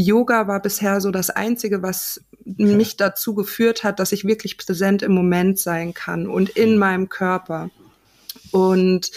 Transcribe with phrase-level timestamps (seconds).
[0.00, 5.02] Yoga war bisher so das Einzige, was mich dazu geführt hat, dass ich wirklich präsent
[5.02, 6.78] im Moment sein kann und in mhm.
[6.78, 7.70] meinem Körper.
[8.52, 9.10] Und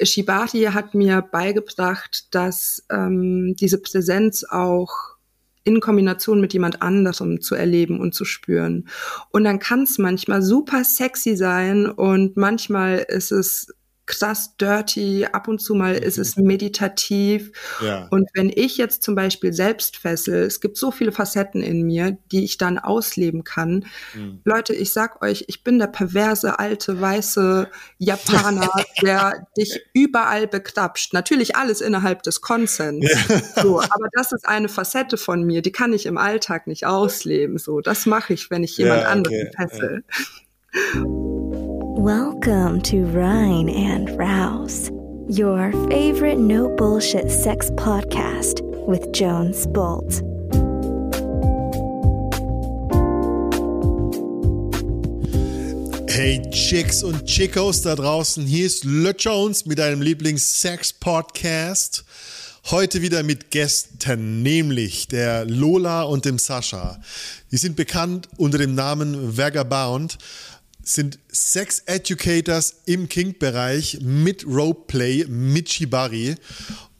[0.00, 5.16] Shibari hat mir beigebracht, dass ähm, diese Präsenz auch
[5.64, 8.88] in Kombination mit jemand anderem zu erleben und zu spüren.
[9.30, 13.74] Und dann kann es manchmal super sexy sein und manchmal ist es
[14.06, 16.46] krass dirty, ab und zu mal ist es mhm.
[16.46, 17.52] meditativ.
[17.82, 18.06] Ja.
[18.10, 22.16] Und wenn ich jetzt zum Beispiel selbst fessel, es gibt so viele Facetten in mir,
[22.30, 23.84] die ich dann ausleben kann.
[24.14, 24.40] Mhm.
[24.44, 28.70] Leute, ich sag euch, ich bin der perverse, alte, weiße Japaner,
[29.02, 31.12] der dich überall bekrapscht.
[31.12, 33.06] Natürlich alles innerhalb des Konsens.
[33.10, 33.62] Ja.
[33.62, 37.58] So, aber das ist eine Facette von mir, die kann ich im Alltag nicht ausleben.
[37.58, 39.12] So, das mache ich, wenn ich jemand ja, okay.
[39.12, 40.04] anderen fessel.
[42.06, 44.92] Welcome to Rhine and Rouse,
[45.26, 50.22] your favorite no bullshit sex podcast with Jones Bolt.
[56.08, 62.04] Hey Chicks und Chicos da draußen, hier ist Le Jones mit einem Lieblings-Sex-Podcast.
[62.70, 67.00] Heute wieder mit Gästen, nämlich der Lola und dem Sascha.
[67.50, 70.18] Die sind bekannt unter dem Namen Vagabond
[70.86, 76.36] sind Sex Educators im Kink-Bereich mit Roleplay, mit Shibari.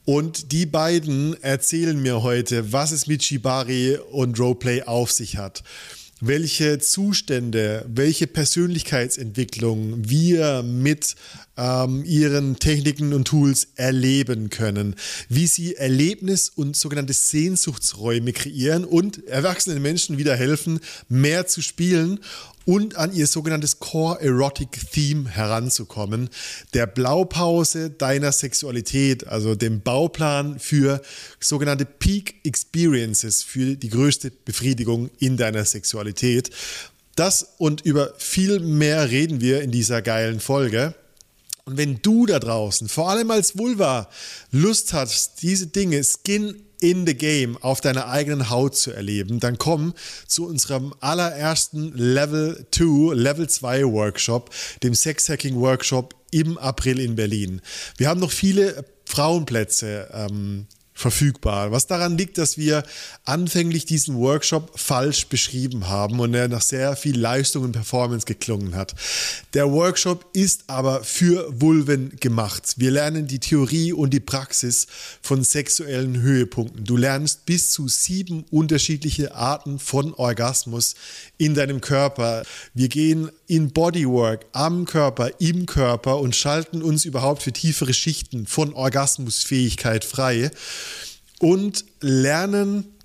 [0.05, 5.63] Und die beiden erzählen mir heute, was es mit Shibari und Roleplay auf sich hat.
[6.21, 11.15] Welche Zustände, welche Persönlichkeitsentwicklung wir mit
[11.57, 14.97] ähm, ihren Techniken und Tools erleben können,
[15.29, 22.21] wie sie Erlebnis- und sogenannte Sehnsuchtsräume kreieren und erwachsenen Menschen wieder helfen, mehr zu spielen
[22.67, 26.29] und an ihr sogenanntes Core Erotic Theme heranzukommen,
[26.75, 31.01] der Blaupause deiner Sexualität, also dem Bauplan für
[31.41, 36.51] sogenannte Peak Experiences, für die größte Befriedigung in deiner Sexualität.
[37.15, 40.95] Das und über viel mehr reden wir in dieser geilen Folge.
[41.69, 44.09] Und wenn du da draußen, vor allem als Vulva,
[44.53, 49.59] Lust hast, diese Dinge Skin in the Game auf deiner eigenen Haut zu erleben, dann
[49.59, 49.93] komm
[50.29, 54.51] zu unserem allerersten Level 2, Level 2 Workshop,
[54.85, 57.61] dem Sex Hacking Workshop im April in Berlin.
[57.97, 61.73] Wir haben noch viele Frauenplätze ähm, verfügbar.
[61.73, 62.83] Was daran liegt, dass wir
[63.27, 68.75] anfänglich diesen Workshop falsch beschrieben haben und er nach sehr viel Leistung und Performance geklungen
[68.75, 68.95] hat.
[69.53, 72.75] Der Workshop ist aber für Vulven gemacht.
[72.79, 74.87] Wir lernen die Theorie und die Praxis
[75.21, 76.85] von sexuellen Höhepunkten.
[76.85, 80.95] Du lernst bis zu sieben unterschiedliche Arten von Orgasmus
[81.37, 82.43] in deinem Körper.
[82.73, 88.47] Wir gehen in Bodywork am Körper, im Körper und schalten uns überhaupt für tiefere Schichten
[88.47, 90.51] von Orgasmusfähigkeit frei
[91.41, 92.97] und lernen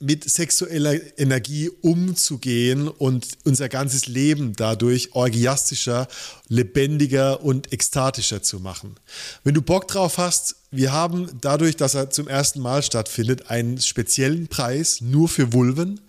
[0.00, 6.06] mit sexueller Energie umzugehen und unser ganzes Leben dadurch orgiastischer,
[6.48, 8.94] lebendiger und ekstatischer zu machen.
[9.42, 13.80] Wenn du Bock drauf hast, wir haben dadurch, dass er zum ersten Mal stattfindet, einen
[13.80, 16.00] speziellen Preis nur für Vulven.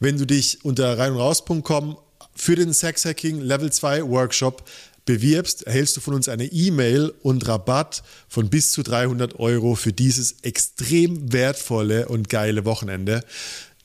[0.00, 1.96] Wenn du dich unter rein und raus.com
[2.34, 4.64] für den Sex Hacking Level 2 Workshop
[5.08, 9.94] bewirbst, erhältst du von uns eine E-Mail und Rabatt von bis zu 300 Euro für
[9.94, 13.24] dieses extrem wertvolle und geile Wochenende.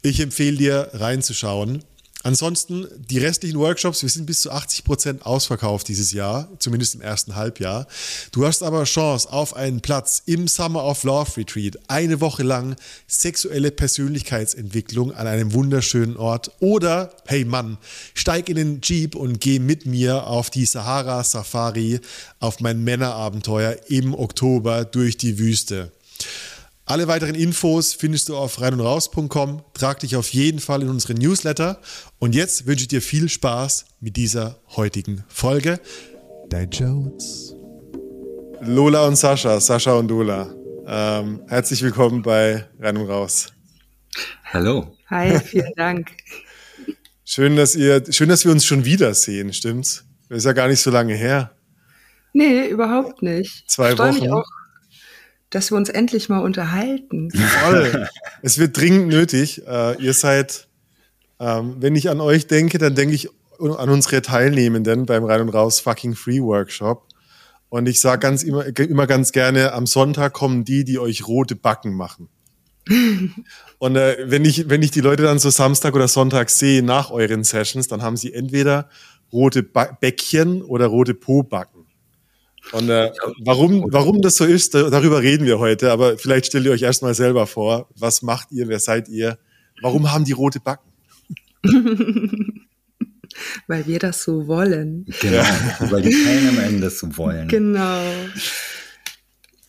[0.01, 1.85] Ich empfehle dir reinzuschauen.
[2.23, 7.01] Ansonsten die restlichen Workshops, wir sind bis zu 80 Prozent ausverkauft dieses Jahr, zumindest im
[7.01, 7.85] ersten Halbjahr.
[8.31, 12.78] Du hast aber Chance auf einen Platz im Summer of Love Retreat, eine Woche lang
[13.07, 16.51] sexuelle Persönlichkeitsentwicklung an einem wunderschönen Ort.
[16.61, 17.78] Oder, hey Mann,
[18.13, 22.00] steig in den Jeep und geh mit mir auf die Sahara Safari,
[22.40, 25.91] auf mein Männerabenteuer im Oktober durch die Wüste.
[26.86, 29.64] Alle weiteren Infos findest du auf reinundraus.com.
[29.74, 31.80] Trag dich auf jeden Fall in unsere Newsletter.
[32.20, 35.80] Und jetzt wünsche ich dir viel Spaß mit dieser heutigen Folge.
[36.50, 37.56] Dein Jones.
[38.60, 40.54] Lola und Sascha, Sascha und Lola.
[40.86, 43.48] Ähm, herzlich willkommen bei Rein und Raus.
[44.52, 44.98] Hallo.
[45.09, 46.12] Hi, vielen Dank.
[47.24, 50.03] Schön, dass ihr, schön, dass wir uns schon wiedersehen, stimmt's?
[50.28, 51.52] Das ist ja gar nicht so lange her.
[52.34, 53.64] Nee, überhaupt nicht.
[53.72, 54.44] Zwei Wochen.
[55.53, 57.29] Dass wir uns endlich mal unterhalten.
[57.32, 58.09] Voll.
[58.41, 59.61] es wird dringend nötig.
[59.67, 60.67] Uh, ihr seid,
[61.40, 63.29] ähm, wenn ich an euch denke, dann denke ich
[63.59, 67.08] an unsere Teilnehmenden beim Rein und Raus Fucking Free Workshop.
[67.70, 71.55] Und ich sage ganz immer, immer ganz gerne, am Sonntag kommen die, die euch rote
[71.55, 72.29] Backen machen.
[73.78, 77.11] und äh, wenn ich wenn ich die Leute dann so Samstag oder Sonntag sehe nach
[77.11, 78.90] euren Sessions, dann haben sie entweder
[79.32, 81.72] rote ba Bäckchen oder rote Po-Backen.
[82.72, 83.12] Und äh,
[83.44, 85.92] warum, warum das so ist, darüber reden wir heute.
[85.92, 89.38] Aber vielleicht stellt ihr euch erstmal selber vor, was macht ihr, wer seid ihr,
[89.82, 90.90] warum haben die rote Backen?
[93.68, 95.06] weil wir das so wollen.
[95.22, 95.44] Genau,
[95.92, 97.48] weil die Teilnehmer das so wollen.
[97.48, 98.02] Genau.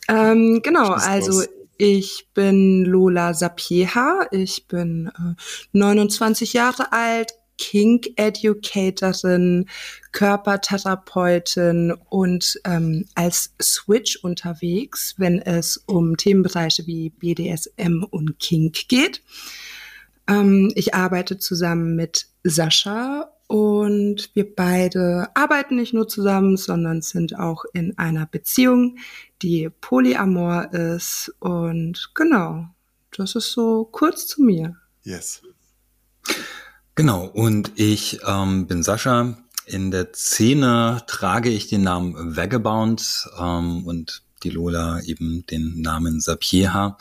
[0.07, 1.43] Ähm, genau, also
[1.77, 5.35] ich bin Lola Sapieha, ich bin äh,
[5.73, 9.67] 29 Jahre alt, Kink-Educatorin,
[10.11, 19.21] Körpertherapeutin und ähm, als Switch unterwegs, wenn es um Themenbereiche wie BDSM und Kink geht.
[20.27, 27.37] Ähm, ich arbeite zusammen mit Sascha und wir beide arbeiten nicht nur zusammen, sondern sind
[27.37, 28.97] auch in einer Beziehung,
[29.41, 31.31] die polyamor ist.
[31.39, 32.67] Und genau,
[33.15, 34.75] das ist so kurz zu mir.
[35.03, 35.43] Yes.
[36.95, 39.37] Genau, und ich ähm, bin Sascha.
[39.65, 46.21] In der Szene trage ich den Namen Vagabond ähm, und die Lola eben den Namen
[46.21, 46.97] Sapieha.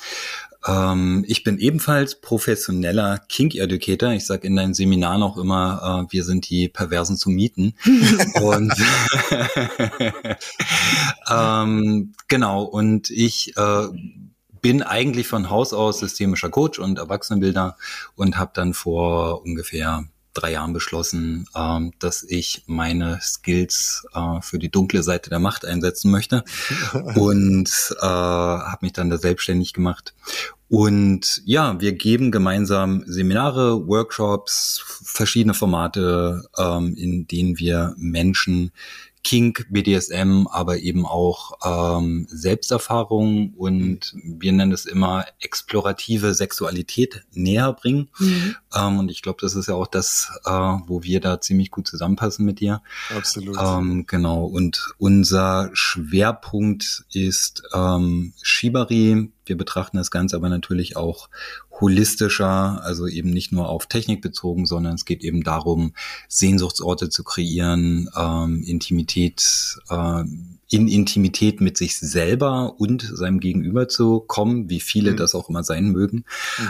[0.66, 4.10] Ähm, ich bin ebenfalls professioneller Kink-Educator.
[4.10, 7.74] Ich sage in deinen Seminaren auch immer, äh, wir sind die Perversen zu mieten.
[8.42, 8.74] und
[11.30, 13.88] ähm, genau, und ich äh,
[14.64, 17.76] bin eigentlich von Haus aus systemischer Coach und Erwachsenenbilder
[18.14, 24.58] und habe dann vor ungefähr drei Jahren beschlossen, ähm, dass ich meine Skills äh, für
[24.58, 26.44] die dunkle Seite der Macht einsetzen möchte
[27.14, 30.14] und äh, habe mich dann da selbstständig gemacht.
[30.70, 38.72] Und ja, wir geben gemeinsam Seminare, Workshops, verschiedene Formate, ähm, in denen wir Menschen
[39.24, 47.72] Kink, BDSM, aber eben auch ähm, Selbsterfahrung und wir nennen es immer explorative Sexualität näher
[47.72, 48.10] bringen.
[48.18, 48.56] Mhm.
[48.74, 51.88] Ähm, und ich glaube, das ist ja auch das, äh, wo wir da ziemlich gut
[51.88, 52.82] zusammenpassen mit dir.
[53.16, 53.56] Absolut.
[53.58, 54.44] Ähm, genau.
[54.44, 59.30] Und unser Schwerpunkt ist ähm, Shibari.
[59.46, 61.28] Wir betrachten das Ganze aber natürlich auch
[61.80, 65.92] holistischer, also eben nicht nur auf Technik bezogen, sondern es geht eben darum,
[66.28, 70.24] Sehnsuchtsorte zu kreieren, ähm, Intimität, äh,
[70.70, 75.16] in Intimität mit sich selber und seinem Gegenüber zu kommen, wie viele mhm.
[75.16, 76.24] das auch immer sein mögen.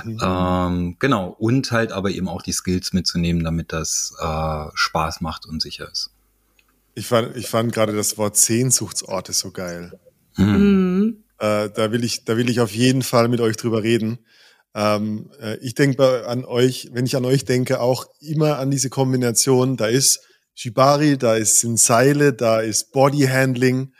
[0.04, 0.18] Mhm.
[0.22, 5.46] Ähm, genau, und halt aber eben auch die Skills mitzunehmen, damit das äh, Spaß macht
[5.46, 6.10] und sicher ist.
[6.94, 9.98] Ich fand, ich fand gerade das Wort Sehnsuchtsorte so geil.
[10.36, 11.24] Mhm.
[11.38, 14.18] Äh, da will ich, da will ich auf jeden Fall mit euch drüber reden.
[14.74, 18.90] Ähm, äh, ich denke an euch, wenn ich an euch denke, auch immer an diese
[18.90, 19.76] Kombination.
[19.76, 20.20] Da ist
[20.54, 23.92] Shibari, da ist, sind Seile, da ist Bodyhandling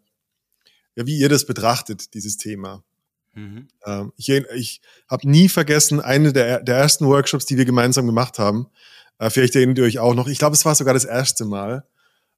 [0.95, 2.85] ja, wie ihr das betrachtet, dieses Thema.
[3.35, 3.69] Mhm.
[3.87, 8.39] Ähm, ich ich habe nie vergessen, eine der, der ersten Workshops, die wir gemeinsam gemacht
[8.39, 8.67] haben.
[9.19, 10.29] Äh, vielleicht erinnert ihr euch auch noch.
[10.29, 11.85] Ich glaube, es war sogar das erste Mal,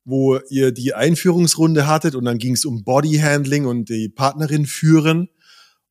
[0.04, 5.28] wo ihr die Einführungsrunde hattet und dann ging es um Bodyhandling und die Partnerin führen.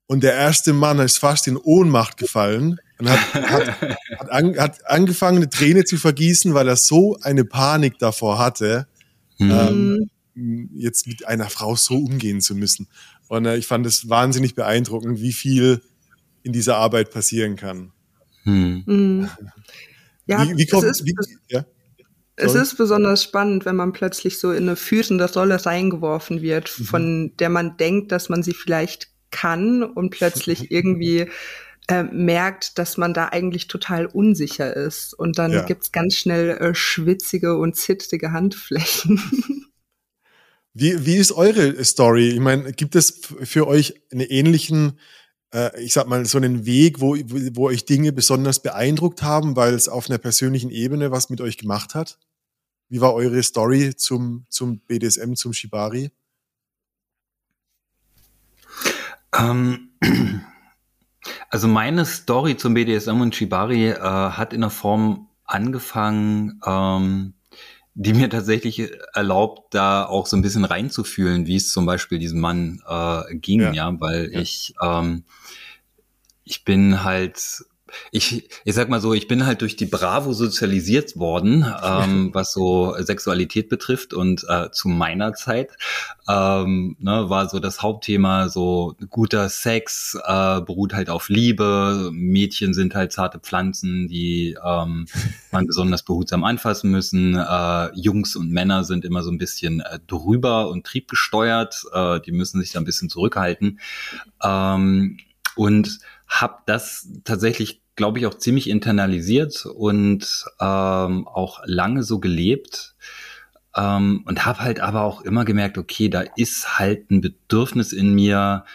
[0.05, 3.81] Und der erste Mann ist fast in Ohnmacht gefallen und hat, hat,
[4.19, 8.87] hat, an, hat angefangen, eine Träne zu vergießen, weil er so eine Panik davor hatte,
[9.39, 10.09] mhm.
[10.35, 12.87] ähm, jetzt mit einer Frau so umgehen zu müssen.
[13.33, 15.81] Und äh, ich fand es wahnsinnig beeindruckend, wie viel
[16.43, 17.91] in dieser Arbeit passieren kann.
[18.43, 18.83] Hm.
[18.85, 19.29] Mhm.
[20.27, 21.15] Ja, wie, wie kommt, es, ist, wie,
[21.47, 21.65] ja?
[22.35, 26.83] es ist besonders spannend, wenn man plötzlich so in eine führende Rolle reingeworfen wird, mhm.
[26.83, 31.25] von der man denkt, dass man sie vielleicht kann und plötzlich irgendwie
[31.87, 35.15] äh, merkt, dass man da eigentlich total unsicher ist.
[35.15, 35.63] Und dann ja.
[35.63, 39.19] gibt's ganz schnell äh, schwitzige und zittrige Handflächen.
[40.73, 42.29] Wie, wie ist eure Story?
[42.29, 44.99] Ich meine, gibt es für euch einen ähnlichen,
[45.53, 49.75] äh, ich sag mal, so einen Weg, wo, wo euch Dinge besonders beeindruckt haben, weil
[49.75, 52.17] es auf einer persönlichen Ebene was mit euch gemacht hat?
[52.89, 56.11] Wie war eure Story zum, zum BDSM, zum Shibari?
[59.37, 59.91] Ähm,
[61.49, 67.33] also meine Story zum BDSM und Shibari äh, hat in der Form angefangen, ähm,
[67.95, 72.39] die mir tatsächlich erlaubt, da auch so ein bisschen reinzufühlen, wie es zum Beispiel diesem
[72.39, 74.39] Mann äh, ging, ja, ja weil ja.
[74.39, 75.23] ich ähm,
[76.43, 77.63] ich bin halt
[78.11, 82.53] ich, ich sag mal so, ich bin halt durch die Bravo sozialisiert worden, ähm, was
[82.53, 85.71] so Sexualität betrifft und äh, zu meiner Zeit
[86.27, 92.73] ähm, ne, war so das Hauptthema so guter Sex äh, beruht halt auf Liebe, Mädchen
[92.73, 95.05] sind halt zarte Pflanzen, die ähm,
[95.51, 99.99] man besonders behutsam anfassen müssen, äh, Jungs und Männer sind immer so ein bisschen äh,
[100.07, 103.79] drüber und triebgesteuert, äh, die müssen sich da ein bisschen zurückhalten.
[104.43, 105.17] Ähm,
[105.55, 112.95] und habe das tatsächlich glaube ich, auch ziemlich internalisiert und ähm, auch lange so gelebt.
[113.75, 118.13] Ähm, und habe halt aber auch immer gemerkt, okay, da ist halt ein Bedürfnis in
[118.13, 118.65] mir,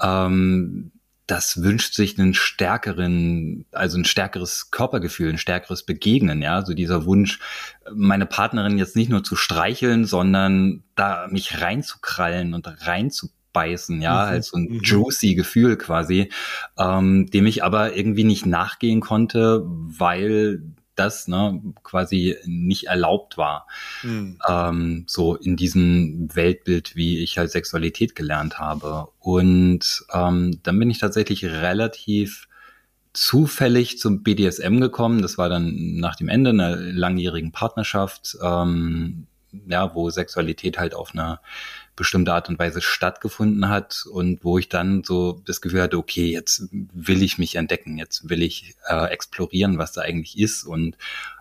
[0.00, 0.92] ähm,
[1.26, 6.74] das wünscht sich einen stärkeren, also ein stärkeres Körpergefühl, ein stärkeres Begegnen, ja, so also
[6.74, 7.38] dieser Wunsch,
[7.94, 14.24] meine Partnerin jetzt nicht nur zu streicheln, sondern da mich reinzukrallen und reinzu beißen, ja,
[14.24, 14.28] mhm.
[14.28, 14.80] halt so ein mhm.
[14.82, 16.30] juicy Gefühl quasi,
[16.78, 20.62] ähm, dem ich aber irgendwie nicht nachgehen konnte, weil
[21.00, 23.66] das ne, quasi nicht erlaubt war.
[24.02, 24.38] Mhm.
[24.46, 29.08] Ähm, so in diesem Weltbild, wie ich halt Sexualität gelernt habe.
[29.18, 32.48] Und ähm, dann bin ich tatsächlich relativ
[33.12, 35.22] zufällig zum BDSM gekommen.
[35.22, 39.26] Das war dann nach dem Ende einer langjährigen Partnerschaft, ähm,
[39.66, 41.40] ja, wo Sexualität halt auf einer
[42.00, 46.32] bestimmte Art und Weise stattgefunden hat und wo ich dann so das Gefühl hatte, okay,
[46.32, 50.96] jetzt will ich mich entdecken, jetzt will ich äh, explorieren, was da eigentlich ist und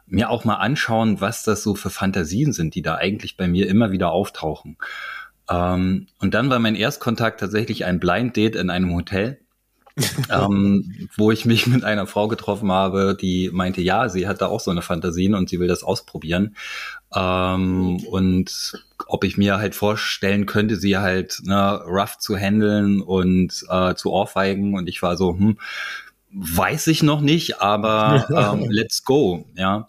[0.05, 3.69] mir auch mal anschauen, was das so für Fantasien sind, die da eigentlich bei mir
[3.69, 4.75] immer wieder auftauchen.
[5.49, 9.39] Ähm, und dann war mein Erstkontakt tatsächlich ein Blind Date in einem Hotel.
[10.29, 14.47] ähm, wo ich mich mit einer Frau getroffen habe, die meinte, ja, sie hat da
[14.47, 16.55] auch so eine Fantasien und sie will das ausprobieren.
[17.13, 18.73] Ähm, und
[19.09, 24.11] ob ich mir halt vorstellen könnte, sie halt ne, rough zu handeln und äh, zu
[24.11, 24.75] ohrfeigen.
[24.75, 25.57] Und ich war so, hm,
[26.31, 28.27] weiß ich noch nicht, aber
[28.61, 29.87] ähm, let's go, ja.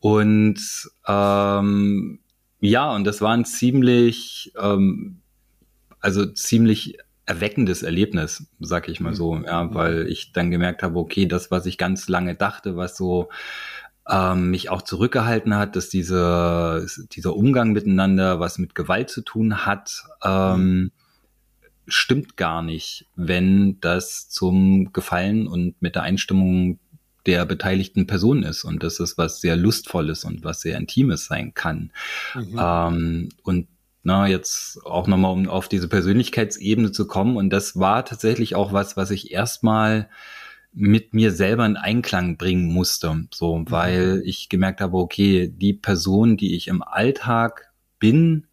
[0.00, 0.60] Und
[1.06, 2.18] ähm,
[2.60, 5.22] ja, und das war ein ziemlich, ähm,
[6.00, 9.74] also ziemlich erweckendes Erlebnis, sag ich mal so, ja, mhm.
[9.74, 13.30] weil ich dann gemerkt habe, okay, das, was ich ganz lange dachte, was so
[14.08, 19.66] ähm, mich auch zurückgehalten hat, dass diese, dieser Umgang miteinander was mit Gewalt zu tun
[19.66, 20.92] hat, ähm,
[21.86, 26.78] stimmt gar nicht, wenn das zum Gefallen und mit der Einstimmung
[27.26, 31.52] der beteiligten Person ist und das ist was sehr lustvolles und was sehr intimes sein
[31.52, 31.92] kann.
[32.34, 32.58] Mhm.
[32.58, 33.68] Ähm, und
[34.02, 37.36] na, jetzt auch nochmal, um auf diese Persönlichkeitsebene zu kommen.
[37.36, 40.08] Und das war tatsächlich auch was, was ich erstmal
[40.72, 43.70] mit mir selber in Einklang bringen musste, so, mhm.
[43.70, 48.46] weil ich gemerkt habe, okay, die Person, die ich im Alltag bin,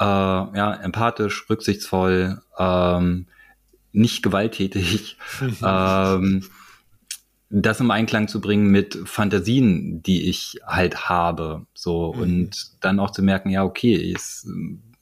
[0.00, 3.26] äh, ja, empathisch, rücksichtsvoll, ähm,
[3.92, 5.16] nicht gewalttätig,
[5.62, 6.44] ähm,
[7.50, 12.20] das im Einklang zu bringen mit Fantasien, die ich halt habe, so mhm.
[12.20, 14.46] und dann auch zu merken, ja, okay, es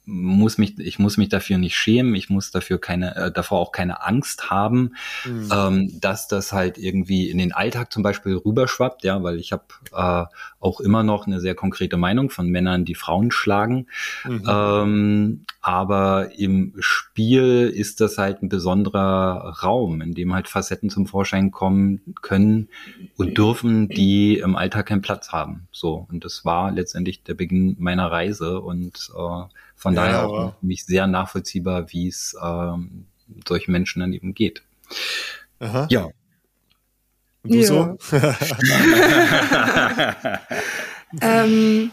[0.09, 3.73] muss mich, ich muss mich dafür nicht schämen, ich muss dafür keine, äh, davor auch
[3.73, 4.93] keine Angst haben,
[5.25, 5.49] mhm.
[5.53, 9.65] ähm, dass das halt irgendwie in den Alltag zum Beispiel rüberschwappt, ja, weil ich habe
[9.91, 10.25] äh,
[10.61, 13.87] auch immer noch eine sehr konkrete Meinung von Männern, die Frauen schlagen.
[14.23, 14.43] Mhm.
[14.47, 21.05] Ähm, aber im Spiel ist das halt ein besonderer Raum, in dem halt Facetten zum
[21.05, 22.69] Vorschein kommen können
[23.17, 25.67] und dürfen, die im Alltag keinen Platz haben.
[25.73, 26.07] So.
[26.09, 29.43] Und das war letztendlich der Beginn meiner Reise und äh,
[29.77, 33.05] von ja, daher auch für mich sehr nachvollziehbar, wie es ähm,
[33.47, 34.63] solchen Menschen dann eben geht.
[35.59, 35.87] Aha.
[35.89, 36.09] Ja.
[37.43, 37.67] Und du ja.
[37.67, 37.97] so?
[41.21, 41.91] ähm,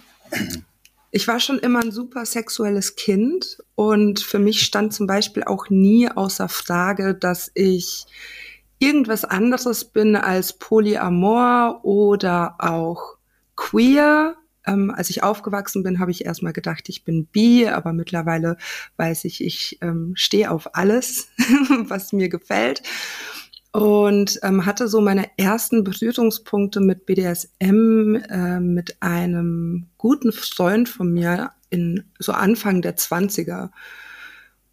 [1.10, 5.68] ich war schon immer ein super sexuelles Kind und für mich stand zum Beispiel auch
[5.68, 8.06] nie außer Frage, dass ich
[8.78, 13.18] irgendwas anderes bin als Polyamor oder auch
[13.56, 18.56] queer ähm, als ich aufgewachsen bin, habe ich erstmal gedacht, ich bin bi, aber mittlerweile
[18.96, 21.28] weiß ich, ich ähm, stehe auf alles,
[21.88, 22.82] was mir gefällt.
[23.72, 31.12] Und ähm, hatte so meine ersten Berührungspunkte mit BDSM äh, mit einem guten Freund von
[31.12, 33.70] mir in so Anfang der 20er.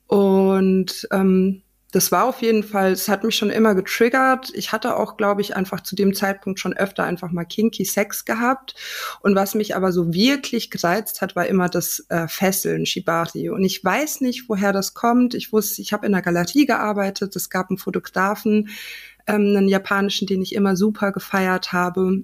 [0.06, 4.52] Und ähm, das war auf jeden Fall, es hat mich schon immer getriggert.
[4.56, 8.24] Ich hatte auch, glaube ich, einfach zu dem Zeitpunkt schon öfter einfach mal kinky Sex
[8.24, 8.76] gehabt.
[9.22, 13.50] Und was mich aber so wirklich gereizt hat, war immer das äh, Fesseln, Shibari.
[13.50, 15.34] Und ich weiß nicht, woher das kommt.
[15.34, 17.36] Ich wusste, ich habe in einer Galerie gearbeitet.
[17.36, 18.70] Es gab einen Fotografen,
[19.28, 22.24] ähm, einen japanischen, den ich immer super gefeiert habe.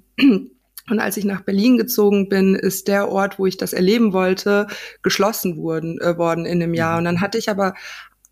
[0.89, 4.67] Und als ich nach Berlin gezogen bin, ist der Ort, wo ich das erleben wollte,
[5.03, 6.93] geschlossen worden, äh, worden in dem Jahr.
[6.93, 6.97] Mhm.
[7.00, 7.74] Und dann hatte ich aber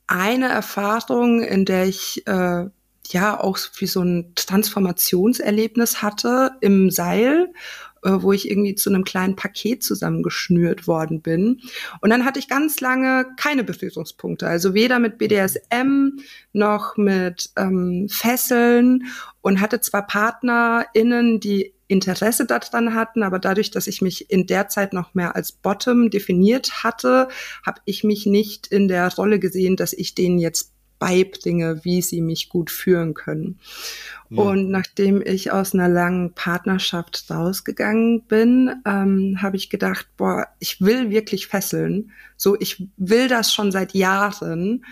[0.08, 2.66] eine Erfahrung, in der ich äh,
[3.08, 7.54] ja auch wie so ein Transformationserlebnis hatte im Seil
[8.22, 11.62] wo ich irgendwie zu einem kleinen Paket zusammengeschnürt worden bin.
[12.02, 16.20] Und dann hatte ich ganz lange keine Berührungspunkte, also weder mit BDSM
[16.54, 19.06] noch mit ähm, Fesseln
[19.42, 24.70] und hatte zwar PartnerInnen, die Interesse daran hatten, aber dadurch, dass ich mich in der
[24.70, 27.28] Zeit noch mehr als Bottom definiert hatte,
[27.64, 32.22] habe ich mich nicht in der Rolle gesehen, dass ich denen jetzt beibringe, wie sie
[32.22, 33.60] mich gut führen können.
[34.30, 34.44] Ja.
[34.44, 40.82] Und nachdem ich aus einer langen Partnerschaft rausgegangen bin, ähm, habe ich gedacht, boah, ich
[40.82, 42.12] will wirklich fesseln.
[42.38, 44.86] So, ich will das schon seit Jahren.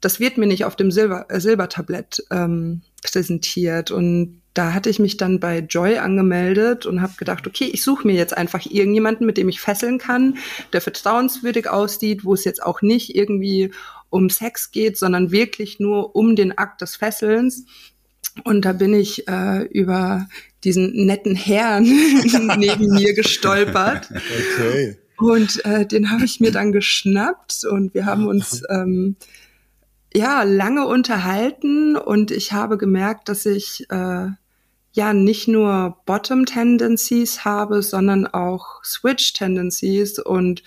[0.00, 3.90] Das wird mir nicht auf dem Silber, äh, Silbertablett ähm, präsentiert.
[3.90, 8.06] Und da hatte ich mich dann bei Joy angemeldet und habe gedacht, okay, ich suche
[8.06, 10.38] mir jetzt einfach irgendjemanden, mit dem ich fesseln kann,
[10.72, 13.70] der vertrauenswürdig aussieht, wo es jetzt auch nicht irgendwie
[14.10, 17.64] um Sex geht, sondern wirklich nur um den Akt des Fesselns.
[18.44, 20.28] Und da bin ich äh, über
[20.64, 21.84] diesen netten Herrn
[22.58, 24.10] neben mir gestolpert.
[24.10, 24.98] Okay.
[25.16, 29.16] Und äh, den habe ich mir dann geschnappt und wir haben uns ähm,
[30.14, 34.28] ja lange unterhalten und ich habe gemerkt, dass ich äh,
[34.92, 40.62] ja nicht nur Bottom Tendencies habe, sondern auch Switch Tendencies und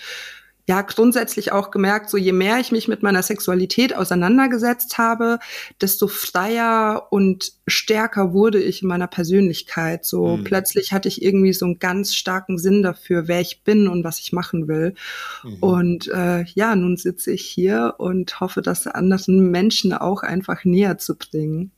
[0.66, 5.40] ja grundsätzlich auch gemerkt, so je mehr ich mich mit meiner Sexualität auseinandergesetzt habe,
[5.82, 10.06] desto freier und stärker wurde ich in meiner Persönlichkeit.
[10.06, 10.44] So mhm.
[10.46, 14.20] plötzlich hatte ich irgendwie so einen ganz starken Sinn dafür, wer ich bin und was
[14.20, 14.96] ich machen will.
[15.44, 15.58] Mhm.
[15.60, 20.98] Und äh, ja, nun sitze ich hier und hoffe, das anderen Menschen auch einfach näher
[20.98, 21.72] zu bringen.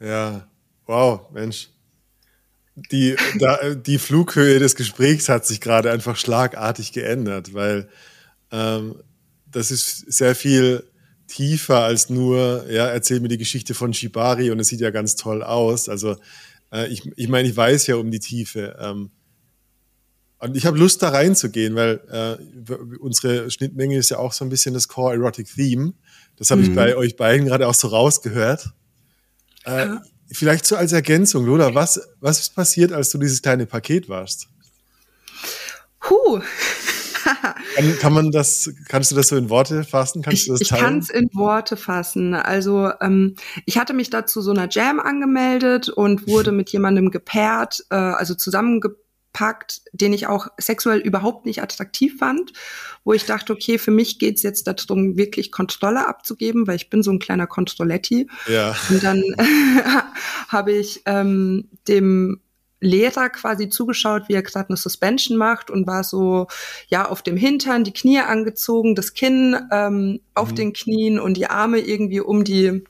[0.00, 0.48] Ja,
[0.86, 1.68] wow, Mensch.
[2.92, 7.88] Die, da, die Flughöhe des Gesprächs hat sich gerade einfach schlagartig geändert, weil
[8.50, 8.96] ähm,
[9.50, 10.84] das ist sehr viel
[11.26, 15.16] tiefer als nur, ja, erzähl mir die Geschichte von Shibari und es sieht ja ganz
[15.16, 15.88] toll aus.
[15.88, 16.16] Also
[16.72, 18.76] äh, ich, ich meine, ich weiß ja um die Tiefe.
[18.80, 19.10] Ähm,
[20.38, 22.00] und ich habe Lust da reinzugehen, weil
[22.68, 25.94] äh, unsere Schnittmenge ist ja auch so ein bisschen das Core Erotic Theme.
[26.36, 26.68] Das habe mhm.
[26.68, 28.70] ich bei euch beiden gerade auch so rausgehört.
[29.64, 30.02] Äh, ja.
[30.30, 34.48] Vielleicht so als Ergänzung, Lola, was, was ist passiert, als du dieses kleine Paket warst?
[36.08, 36.42] Huh.
[37.74, 40.22] Kann, kann, man das, kannst du das so in Worte fassen?
[40.22, 42.34] Kannst ich, du das ich kann es in Worte fassen.
[42.34, 47.10] Also ähm, ich hatte mich da zu so einer Jam angemeldet und wurde mit jemandem
[47.10, 52.52] gepaart, äh, also zusammengepackt, den ich auch sexuell überhaupt nicht attraktiv fand,
[53.04, 57.02] wo ich dachte, okay, für mich geht's jetzt darum, wirklich Kontrolle abzugeben, weil ich bin
[57.02, 58.28] so ein kleiner Kontrolletti.
[58.48, 58.74] Ja.
[58.90, 59.22] Und dann
[60.48, 62.40] habe ich ähm, dem
[62.86, 66.46] Lehrer quasi zugeschaut, wie er gerade eine Suspension macht und war so,
[66.88, 70.54] ja, auf dem Hintern, die Knie angezogen, das Kinn ähm, auf mhm.
[70.56, 72.84] den Knien und die Arme irgendwie um die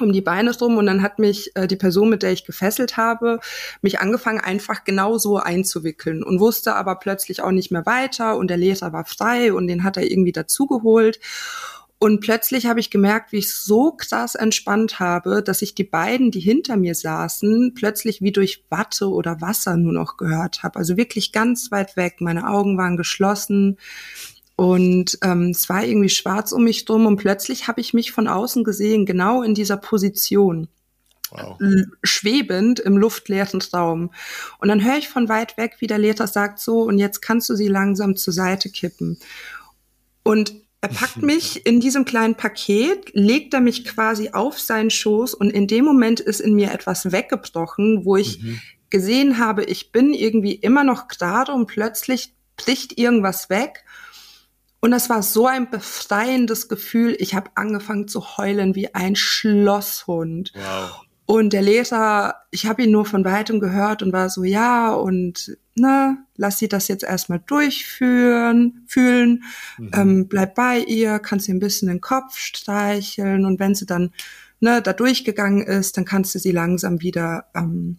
[0.00, 2.96] um die Beine rum und dann hat mich äh, die Person, mit der ich gefesselt
[2.96, 3.38] habe,
[3.80, 8.48] mich angefangen einfach genau so einzuwickeln und wusste aber plötzlich auch nicht mehr weiter und
[8.48, 11.20] der Lehrer war frei und den hat er irgendwie dazugeholt
[11.98, 16.30] und plötzlich habe ich gemerkt, wie ich so krass entspannt habe, dass ich die beiden,
[16.30, 20.78] die hinter mir saßen, plötzlich wie durch Watte oder Wasser nur noch gehört habe.
[20.78, 22.16] Also wirklich ganz weit weg.
[22.20, 23.78] Meine Augen waren geschlossen
[24.56, 28.28] und ähm, es war irgendwie schwarz um mich drum und plötzlich habe ich mich von
[28.28, 30.68] außen gesehen, genau in dieser Position.
[31.30, 31.58] Wow.
[32.04, 34.12] schwebend im luftleeren Raum.
[34.58, 37.48] Und dann höre ich von weit weg, wie der Lehrer sagt so, und jetzt kannst
[37.48, 39.18] du sie langsam zur Seite kippen.
[40.22, 40.54] Und
[40.84, 45.48] er packt mich in diesem kleinen Paket, legt er mich quasi auf seinen Schoß und
[45.48, 48.60] in dem Moment ist in mir etwas weggebrochen, wo ich mhm.
[48.90, 53.86] gesehen habe, ich bin irgendwie immer noch gerade und plötzlich bricht irgendwas weg.
[54.80, 57.16] Und das war so ein befreiendes Gefühl.
[57.18, 60.52] Ich habe angefangen zu heulen wie ein Schlosshund.
[60.54, 61.03] Wow.
[61.26, 65.56] Und der Leser, ich habe ihn nur von weitem gehört und war so, ja, und
[65.74, 69.44] ne, lass sie das jetzt erstmal durchführen, fühlen,
[69.78, 69.90] mhm.
[69.94, 74.12] ähm, bleib bei ihr, kannst ihr ein bisschen den Kopf streicheln und wenn sie dann
[74.60, 77.98] ne, da durchgegangen ist, dann kannst du sie langsam wieder ähm,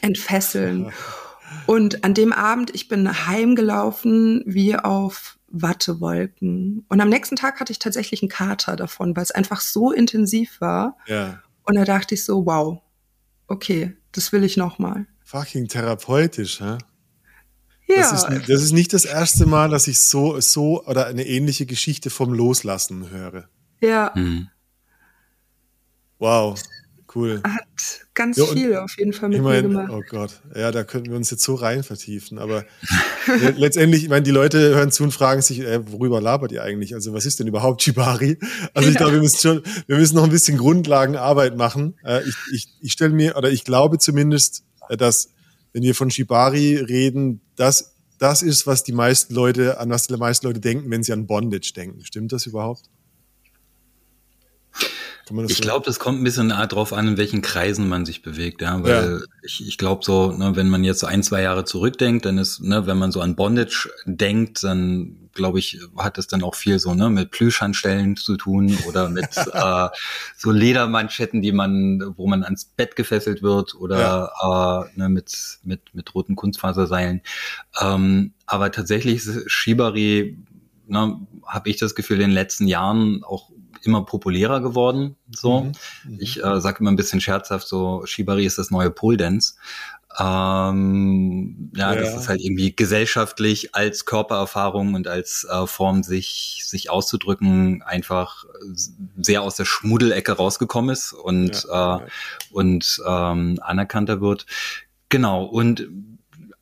[0.00, 0.92] entfesseln.
[1.66, 6.84] Und an dem Abend, ich bin heimgelaufen wie auf Wattewolken.
[6.88, 10.60] Und am nächsten Tag hatte ich tatsächlich einen Kater davon, weil es einfach so intensiv
[10.60, 10.96] war.
[11.06, 11.40] Ja.
[11.66, 12.80] Und da dachte ich so, wow,
[13.48, 15.06] okay, das will ich nochmal.
[15.24, 16.78] Fucking therapeutisch, hä?
[17.88, 17.96] Ja.
[17.96, 21.66] Das ist, das ist nicht das erste Mal, dass ich so, so oder eine ähnliche
[21.66, 23.48] Geschichte vom Loslassen höre.
[23.80, 24.12] Ja.
[24.14, 24.48] Mhm.
[26.18, 26.58] Wow,
[27.16, 27.40] cool.
[27.42, 27.64] hat
[28.14, 29.92] ganz ja, viel auf jeden Fall mit ich mein, mir gemacht.
[29.92, 32.38] Oh Gott, ja, da könnten wir uns jetzt so rein vertiefen.
[32.38, 32.64] Aber
[33.56, 36.94] letztendlich, ich meine, die Leute hören zu und fragen sich, äh, worüber labert ihr eigentlich?
[36.94, 38.38] Also was ist denn überhaupt Shibari?
[38.74, 39.00] Also ich ja.
[39.00, 41.94] glaube, wir müssen schon, wir müssen noch ein bisschen Grundlagenarbeit machen.
[42.04, 45.30] Äh, ich ich, ich stelle mir, oder ich glaube zumindest, äh, dass
[45.72, 50.16] wenn wir von Shibari reden, das das ist, was die meisten Leute, an was die
[50.16, 52.04] meisten Leute denken, wenn sie an Bondage denken.
[52.04, 52.88] Stimmt das überhaupt?
[55.48, 58.82] Ich glaube, das kommt ein bisschen darauf an, in welchen Kreisen man sich bewegt, ja,
[58.84, 59.26] weil ja.
[59.42, 62.60] ich, ich glaube so, ne, wenn man jetzt so ein, zwei Jahre zurückdenkt, dann ist,
[62.60, 66.78] ne, wenn man so an Bondage denkt, dann glaube ich, hat es dann auch viel
[66.78, 69.88] so, ne, mit Plüschhandstellen zu tun oder mit äh,
[70.36, 74.82] so Ledermanschetten, die man, wo man ans Bett gefesselt wird oder ja.
[74.82, 77.20] äh, ne, mit, mit, mit roten Kunstfaserseilen.
[77.80, 80.38] Ähm, aber tatsächlich ist Shibari,
[80.86, 83.50] ne, habe ich das Gefühl, in den letzten Jahren auch
[83.86, 85.16] immer populärer geworden.
[85.30, 85.72] So, mhm.
[86.04, 86.18] mhm.
[86.20, 89.54] ich äh, sage immer ein bisschen scherzhaft, so Shibari ist das neue Pole Dance.
[90.18, 96.62] Ähm, ja, ja, das ist halt irgendwie gesellschaftlich als Körpererfahrung und als äh, Form, sich,
[96.64, 98.46] sich auszudrücken, einfach
[99.20, 102.00] sehr aus der Schmuddelecke rausgekommen ist und, ja, äh,
[102.50, 104.46] und ähm, anerkannter wird.
[105.10, 105.86] Genau, und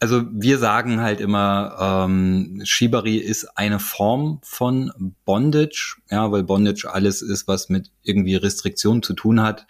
[0.05, 4.93] also wir sagen halt immer, ähm, Shibari ist eine Form von
[5.25, 9.67] Bondage, ja, weil Bondage alles ist, was mit irgendwie Restriktionen zu tun hat,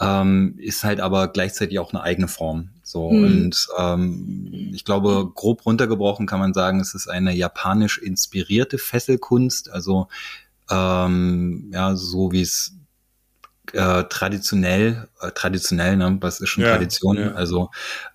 [0.00, 2.70] ähm, ist halt aber gleichzeitig auch eine eigene Form.
[2.82, 3.24] So mhm.
[3.24, 9.70] und ähm, ich glaube, grob runtergebrochen kann man sagen, es ist eine japanisch inspirierte Fesselkunst,
[9.70, 10.08] also
[10.68, 12.75] ähm, ja, so wie es
[13.72, 17.32] äh, traditionell, äh, traditionell, ne, was ist schon ja, Tradition, ja.
[17.32, 17.70] also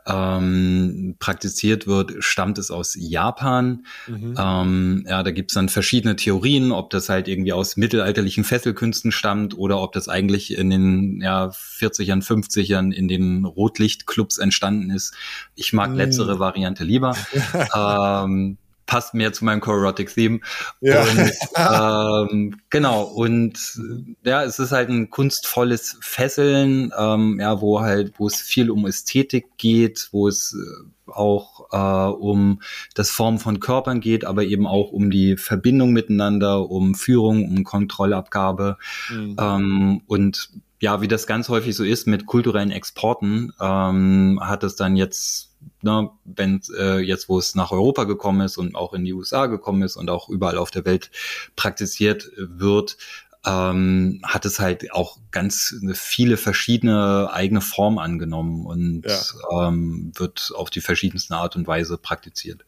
[0.06, 3.86] ähm, praktiziert wird, stammt es aus Japan.
[4.08, 4.36] Mhm.
[4.38, 9.58] Ähm, ja, da gibt's dann verschiedene Theorien, ob das halt irgendwie aus mittelalterlichen Fesselkünsten stammt
[9.58, 15.14] oder ob das eigentlich in den ja, 40ern, 50ern in den Rotlichtclubs entstanden ist.
[15.56, 15.98] Ich mag mhm.
[15.98, 17.16] letztere Variante lieber.
[17.76, 18.58] ähm,
[18.92, 20.42] passt mehr zu meinem Chorotic Theme.
[20.82, 21.04] Ja.
[21.04, 21.32] Und,
[22.30, 23.80] ähm, genau, und
[24.26, 28.86] ja, es ist halt ein kunstvolles Fesseln, ähm, ja, wo halt, wo es viel um
[28.86, 32.62] Ästhetik geht, wo es äh, auch äh, um
[32.94, 37.64] das Formen von Körpern geht, aber eben auch um die Verbindung miteinander, um Führung, um
[37.64, 38.78] Kontrollabgabe.
[39.10, 39.38] Mhm.
[39.40, 40.50] Ähm, und
[40.82, 45.51] ja, wie das ganz häufig so ist mit kulturellen Exporten, ähm, hat es dann jetzt
[45.84, 49.48] ne, wenn äh, jetzt, wo es nach Europa gekommen ist und auch in die USA
[49.48, 51.12] gekommen ist und auch überall auf der Welt
[51.56, 52.98] praktiziert wird,
[53.46, 59.68] ähm, hat es halt auch ganz viele verschiedene eigene Formen angenommen und ja.
[59.68, 62.66] ähm, wird auf die verschiedensten Art und Weise praktiziert.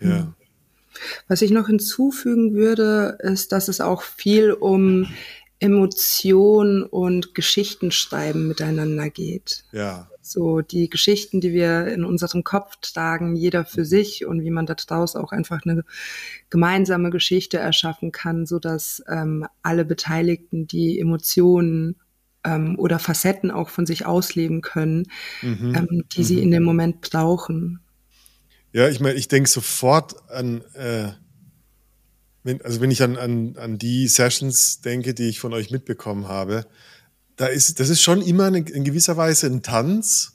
[0.00, 0.32] Ja.
[1.26, 5.08] Was ich noch hinzufügen würde, ist, dass es auch viel um
[5.58, 9.64] Emotion und Geschichtenschreiben miteinander geht.
[9.72, 10.08] Ja.
[10.32, 14.66] So die Geschichten, die wir in unserem Kopf tragen, jeder für sich und wie man
[14.66, 15.84] daraus auch einfach eine
[16.50, 21.96] gemeinsame Geschichte erschaffen kann, so dass ähm, alle Beteiligten die Emotionen
[22.44, 25.06] ähm, oder Facetten auch von sich ausleben können,
[25.42, 25.74] mhm.
[25.76, 26.24] ähm, die mhm.
[26.24, 27.80] sie in dem Moment brauchen.
[28.72, 31.12] Ja, ich meine, ich denke sofort an äh
[32.44, 36.28] wenn, also wenn ich an, an, an die Sessions denke, die ich von euch mitbekommen
[36.28, 36.66] habe,
[37.42, 40.34] da ist, das ist schon immer eine, in gewisser Weise ein Tanz.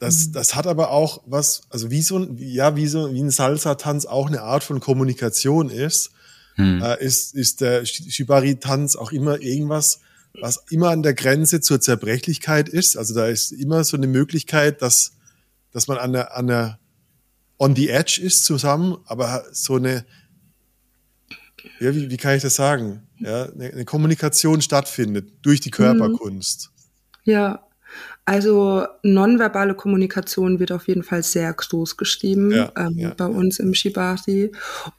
[0.00, 0.32] Das, mhm.
[0.32, 4.04] das hat aber auch was, also wie so ein, ja, wie so, wie ein Salsa-Tanz
[4.04, 6.10] auch eine Art von Kommunikation ist,
[6.56, 6.82] hm.
[6.82, 10.00] äh, ist, ist der Shibari-Tanz auch immer irgendwas,
[10.40, 12.96] was immer an der Grenze zur Zerbrechlichkeit ist.
[12.96, 15.12] Also da ist immer so eine Möglichkeit, dass,
[15.70, 16.80] dass man an der, an der,
[17.60, 20.04] on the edge ist zusammen, aber so eine,
[21.80, 23.02] ja, wie, wie kann ich das sagen?
[23.18, 26.70] Ja, eine, Kommunikation stattfindet durch die Körperkunst.
[27.24, 27.68] Ja,
[28.24, 33.58] also nonverbale Kommunikation wird auf jeden Fall sehr groß geschrieben ja, ähm, ja, bei uns
[33.58, 34.52] im Shibari.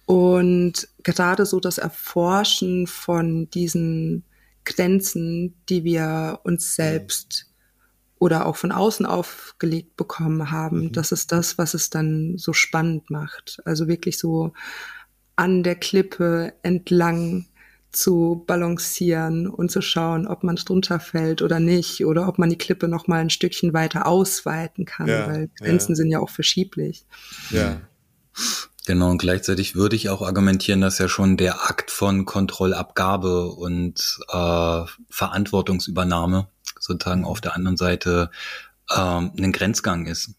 [0.05, 4.23] Und gerade so das Erforschen von diesen
[4.65, 7.45] Grenzen, die wir uns selbst
[8.17, 10.91] oder auch von außen aufgelegt bekommen haben, mhm.
[10.91, 13.61] das ist das, was es dann so spannend macht.
[13.63, 14.53] Also wirklich so
[15.39, 17.45] an der Klippe entlang
[17.91, 22.57] zu balancieren und zu schauen, ob man drunter fällt oder nicht oder ob man die
[22.57, 25.95] Klippe noch mal ein Stückchen weiter ausweiten kann, ja, weil Grenzen ja.
[25.95, 27.05] sind ja auch verschieblich.
[27.51, 27.79] Ja.
[28.85, 34.19] Genau, und gleichzeitig würde ich auch argumentieren, dass ja schon der Akt von Kontrollabgabe und
[34.27, 36.47] äh, Verantwortungsübernahme
[36.79, 38.29] sozusagen auf der anderen Seite
[38.93, 40.31] ähm, ein Grenzgang ist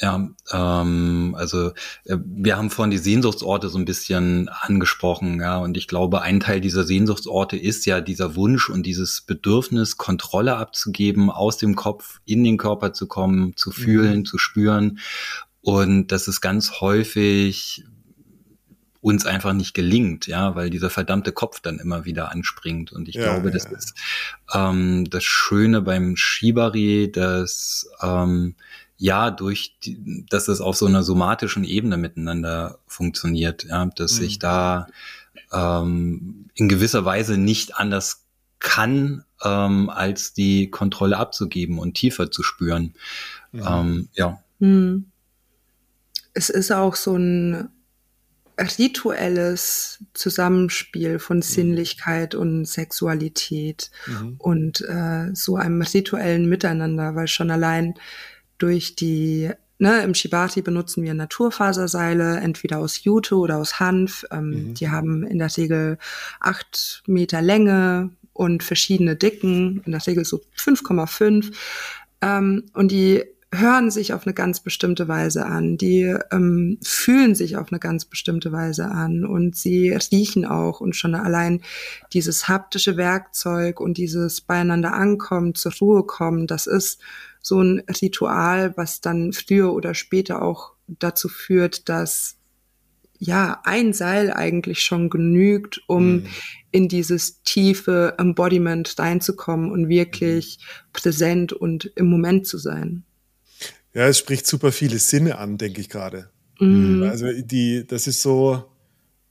[0.00, 1.72] Ja, ähm, also
[2.04, 6.38] äh, wir haben vorhin die Sehnsuchtsorte so ein bisschen angesprochen, ja, und ich glaube, ein
[6.38, 12.20] Teil dieser Sehnsuchtsorte ist ja dieser Wunsch und dieses Bedürfnis, Kontrolle abzugeben, aus dem Kopf
[12.24, 14.24] in den Körper zu kommen, zu fühlen, mhm.
[14.24, 15.00] zu spüren.
[15.62, 17.84] Und das ist ganz häufig
[19.00, 22.92] uns einfach nicht gelingt, ja, weil dieser verdammte Kopf dann immer wieder anspringt.
[22.92, 23.94] Und ich ja, glaube, das ist
[24.52, 28.54] ähm, das Schöne beim Shibari, dass ähm,
[28.98, 34.26] ja durch die, dass es auf so einer somatischen Ebene miteinander funktioniert, ja, dass mhm.
[34.26, 34.88] ich da
[35.52, 38.24] ähm, in gewisser Weise nicht anders
[38.58, 42.94] kann, ähm, als die Kontrolle abzugeben und tiefer zu spüren.
[43.52, 43.62] Mhm.
[43.66, 44.42] Ähm, ja.
[44.58, 45.06] Mhm.
[46.34, 47.68] Es ist auch so ein
[48.78, 51.42] rituelles Zusammenspiel von mhm.
[51.42, 54.34] Sinnlichkeit und Sexualität mhm.
[54.38, 57.94] und äh, so einem rituellen Miteinander, weil schon allein
[58.58, 64.26] durch die Ne, Im Shibati benutzen wir Naturfaserseile, entweder aus Jute oder aus Hanf.
[64.32, 64.74] Ähm, mhm.
[64.74, 65.98] Die haben in der Regel
[66.40, 71.52] acht Meter Länge und verschiedene Dicken, in der Regel so 5,5.
[72.22, 73.22] Ähm, und die
[73.54, 78.04] hören sich auf eine ganz bestimmte Weise an, die ähm, fühlen sich auf eine ganz
[78.04, 81.62] bestimmte Weise an und sie riechen auch und schon allein
[82.12, 87.00] dieses haptische Werkzeug und dieses beieinander ankommen, zur Ruhe kommen, das ist
[87.42, 92.36] so ein Ritual, was dann früher oder später auch dazu führt, dass
[93.18, 96.26] ja ein Seil eigentlich schon genügt, um mhm.
[96.70, 100.58] in dieses tiefe Embodiment reinzukommen und wirklich
[100.92, 103.04] präsent und im Moment zu sein.
[103.94, 106.30] Ja, es spricht super viele Sinne an, denke ich gerade.
[106.60, 107.02] Mhm.
[107.02, 108.64] Also die, das ist so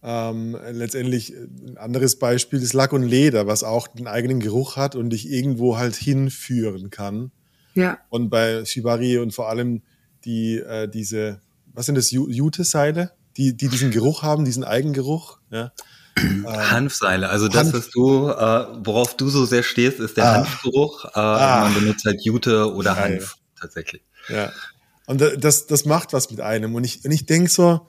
[0.03, 4.95] ähm, letztendlich ein anderes Beispiel ist Lack und Leder, was auch einen eigenen Geruch hat
[4.95, 7.31] und dich irgendwo halt hinführen kann.
[7.77, 7.99] Ja.
[8.09, 9.83] Und bei Shibari und vor allem
[10.25, 11.41] die äh, diese,
[11.73, 15.39] was sind das, Jute-Seile, die, die diesen Geruch haben, diesen Eigengeruch.
[15.49, 15.71] Ja.
[16.19, 20.25] Ähm, Hanfseile, also das, Hanf was du, äh, worauf du so sehr stehst, ist der
[20.25, 20.33] ah.
[20.37, 21.05] Hanfgeruch.
[21.05, 21.59] Äh, ah.
[21.65, 23.19] Man benutzt halt Jute oder Geil.
[23.19, 24.01] Hanf tatsächlich.
[24.27, 24.51] Ja.
[25.05, 26.73] Und das, das macht was mit einem.
[26.73, 27.85] Und ich, und ich denke so,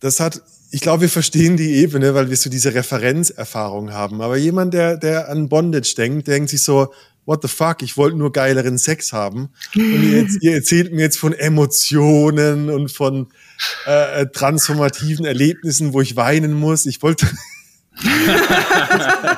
[0.00, 4.20] das hat, ich glaube, wir verstehen die Ebene, weil wir so diese Referenzerfahrung haben.
[4.20, 6.92] Aber jemand, der, der an Bondage denkt, denkt sich so,
[7.26, 9.50] what the fuck, ich wollte nur geileren Sex haben.
[9.74, 13.28] Und ihr, jetzt, ihr erzählt mir jetzt von Emotionen und von
[13.86, 16.86] äh, äh transformativen Erlebnissen, wo ich weinen muss.
[16.86, 17.26] Ich wollte,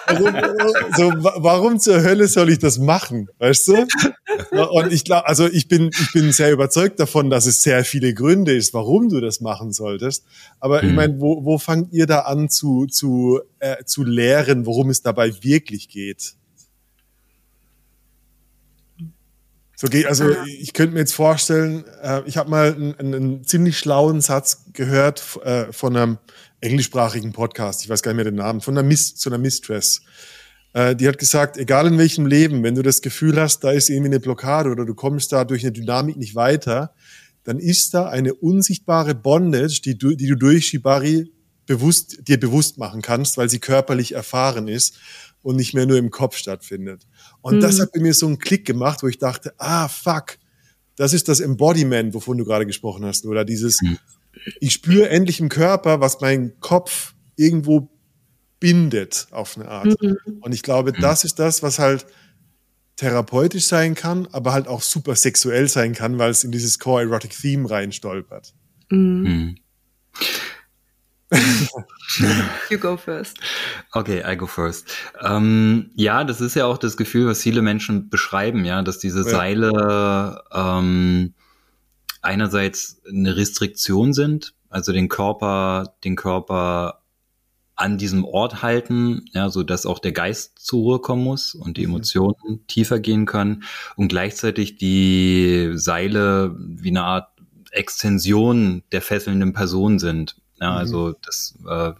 [0.06, 0.34] warum,
[0.96, 3.28] so, warum zur Hölle soll ich das machen?
[3.38, 3.86] Weißt du?
[4.50, 8.14] Und ich glaube, also ich bin, ich bin sehr überzeugt davon, dass es sehr viele
[8.14, 10.24] Gründe ist, warum du das machen solltest.
[10.60, 10.88] Aber mhm.
[10.88, 15.02] ich meine, wo, wo fangt ihr da an zu, zu, äh, zu lehren, worum es
[15.02, 16.34] dabei wirklich geht?
[19.78, 23.78] So geht, also ich könnte mir jetzt vorstellen, äh, ich habe mal einen, einen, ziemlich
[23.78, 26.18] schlauen Satz gehört äh, von einem
[26.62, 30.00] englischsprachigen Podcast, ich weiß gar nicht mehr den Namen, von einer Miss, zu einer Mistress.
[30.72, 33.90] Äh, die hat gesagt, egal in welchem Leben, wenn du das Gefühl hast, da ist
[33.90, 36.94] irgendwie eine Blockade oder du kommst da durch eine Dynamik nicht weiter,
[37.44, 41.30] dann ist da eine unsichtbare Bondage, die du, die du durch Shibari
[41.66, 44.96] bewusst, dir bewusst machen kannst, weil sie körperlich erfahren ist
[45.42, 47.06] und nicht mehr nur im Kopf stattfindet.
[47.46, 47.60] Und mhm.
[47.60, 50.38] das hat bei mir so einen Klick gemacht, wo ich dachte, ah, fuck,
[50.96, 53.98] das ist das Embodiment, wovon du gerade gesprochen hast, oder dieses, mhm
[54.60, 57.88] ich spüre endlich im Körper, was mein Kopf irgendwo
[58.60, 60.02] bindet auf eine Art.
[60.02, 60.16] Mhm.
[60.40, 61.00] Und ich glaube, mhm.
[61.00, 62.06] das ist das, was halt
[62.96, 67.02] therapeutisch sein kann, aber halt auch super sexuell sein kann, weil es in dieses Core
[67.02, 68.54] Erotic Theme reinstolpert.
[68.90, 69.56] Mhm.
[72.70, 73.38] you go first.
[73.92, 74.88] Okay, I go first.
[75.20, 79.24] Ähm, ja, das ist ja auch das Gefühl, was viele Menschen beschreiben, ja, dass diese
[79.24, 79.30] ja.
[79.30, 81.34] Seile ähm,
[82.22, 87.02] einerseits eine Restriktion sind, also den Körper, den Körper
[87.76, 91.76] an diesem Ort halten, ja, so dass auch der Geist zur Ruhe kommen muss und
[91.76, 91.94] die mhm.
[91.94, 92.66] Emotionen mhm.
[92.66, 93.64] tiefer gehen können
[93.96, 97.28] und gleichzeitig die Seile wie eine Art
[97.72, 100.36] Extension der fesselnden Person sind.
[100.60, 100.76] Ja, mhm.
[100.78, 101.92] also das, äh,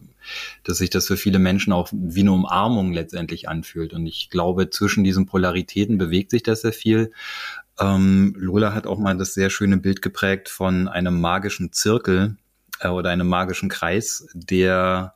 [0.65, 3.93] dass sich das für viele Menschen auch wie eine Umarmung letztendlich anfühlt.
[3.93, 7.13] Und ich glaube, zwischen diesen Polaritäten bewegt sich das sehr viel.
[7.79, 12.37] Ähm, Lola hat auch mal das sehr schöne Bild geprägt von einem magischen Zirkel
[12.81, 15.15] äh, oder einem magischen Kreis, der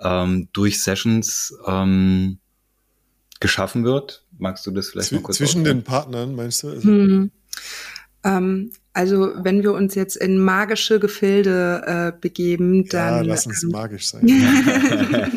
[0.00, 2.38] ähm, durch Sessions ähm,
[3.40, 4.24] geschaffen wird.
[4.38, 6.68] Magst du das vielleicht Zw mal kurz Zwischen den Partnern, meinst du?
[6.68, 7.30] Also, hm.
[8.26, 13.14] Ähm, also wenn wir uns jetzt in magische Gefilde äh, begeben, dann.
[13.14, 14.26] Ja, lass uns ähm, magisch sein.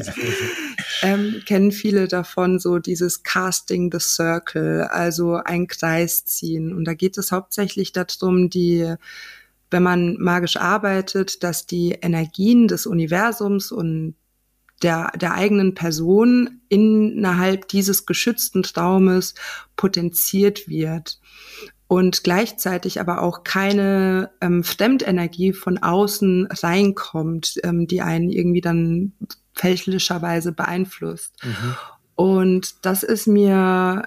[1.03, 6.73] ähm, kennen viele davon so dieses Casting the Circle, also ein Kreis ziehen.
[6.73, 8.95] Und da geht es hauptsächlich darum, die
[9.71, 14.15] wenn man magisch arbeitet, dass die Energien des Universums und
[14.81, 19.35] der, der eigenen Person innerhalb dieses geschützten Traumes
[19.75, 21.19] potenziert wird
[21.89, 29.13] und gleichzeitig aber auch keine ähm, Fremdenergie von außen reinkommt, ähm, die einen irgendwie dann
[29.55, 31.33] fälschlicherweise beeinflusst.
[31.43, 31.75] Mhm.
[32.13, 34.03] Und das ist mir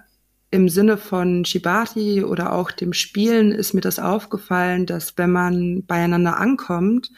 [0.52, 5.84] im Sinne von Shibari oder auch dem Spielen ist mir das aufgefallen, dass wenn man
[5.84, 7.10] beieinander ankommt,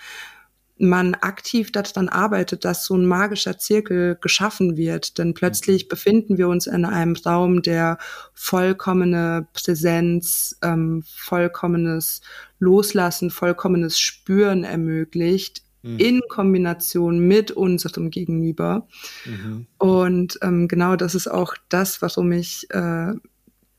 [0.77, 5.19] man aktiv daran arbeitet, dass so ein magischer Zirkel geschaffen wird.
[5.19, 7.99] Denn plötzlich befinden wir uns in einem Raum, der
[8.33, 12.23] vollkommene Präsenz, ähm, vollkommenes
[12.59, 15.99] Loslassen, vollkommenes Spüren ermöglicht, mhm.
[15.99, 18.89] in Kombination mit unserem Gegenüber.
[19.27, 19.67] Mhm.
[19.79, 23.13] Und ähm, genau das ist auch das, warum ich äh,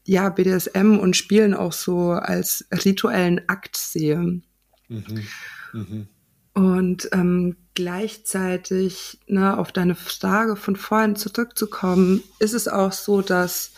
[0.06, 4.42] ja BDSM und Spielen auch so als rituellen Akt sehe.
[4.88, 6.08] Mhm.
[6.56, 13.72] Und ähm, gleichzeitig, ne, auf deine Frage von vorhin zurückzukommen, ist es auch so, dass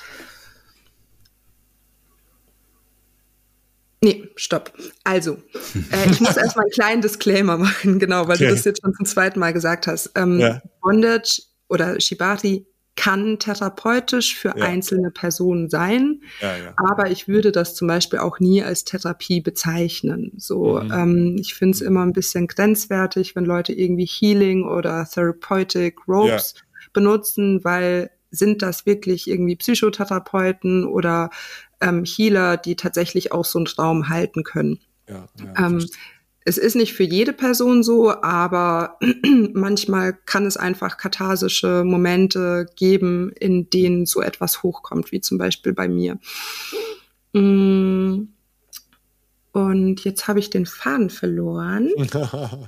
[3.99, 4.71] Nee, stopp.
[5.03, 5.33] Also,
[5.91, 8.45] äh, ich muss erstmal einen kleinen Disclaimer machen, genau, weil okay.
[8.45, 10.11] du das jetzt schon zum zweiten Mal gesagt hast.
[10.13, 10.61] Ähm, ja.
[10.81, 14.65] Bondage oder Shibari kann therapeutisch für ja.
[14.65, 16.73] einzelne Personen sein, ja, ja.
[16.75, 20.33] aber ich würde das zum Beispiel auch nie als Therapie bezeichnen.
[20.36, 20.91] So, mhm.
[20.91, 26.55] ähm, ich finde es immer ein bisschen grenzwertig, wenn Leute irgendwie Healing oder Therapeutic Ropes
[26.91, 31.29] benutzen, weil sind das wirklich irgendwie Psychotherapeuten oder
[31.79, 34.79] ähm, Healer, die tatsächlich auch so einen Traum halten können?
[35.07, 35.86] Ja, ja, ähm,
[36.47, 38.97] es ist nicht für jede Person so, aber
[39.53, 45.73] manchmal kann es einfach katharsische Momente geben, in denen so etwas hochkommt, wie zum Beispiel
[45.73, 46.19] bei mir.
[47.33, 48.29] Mm.
[49.51, 51.91] Und jetzt habe ich den Faden verloren.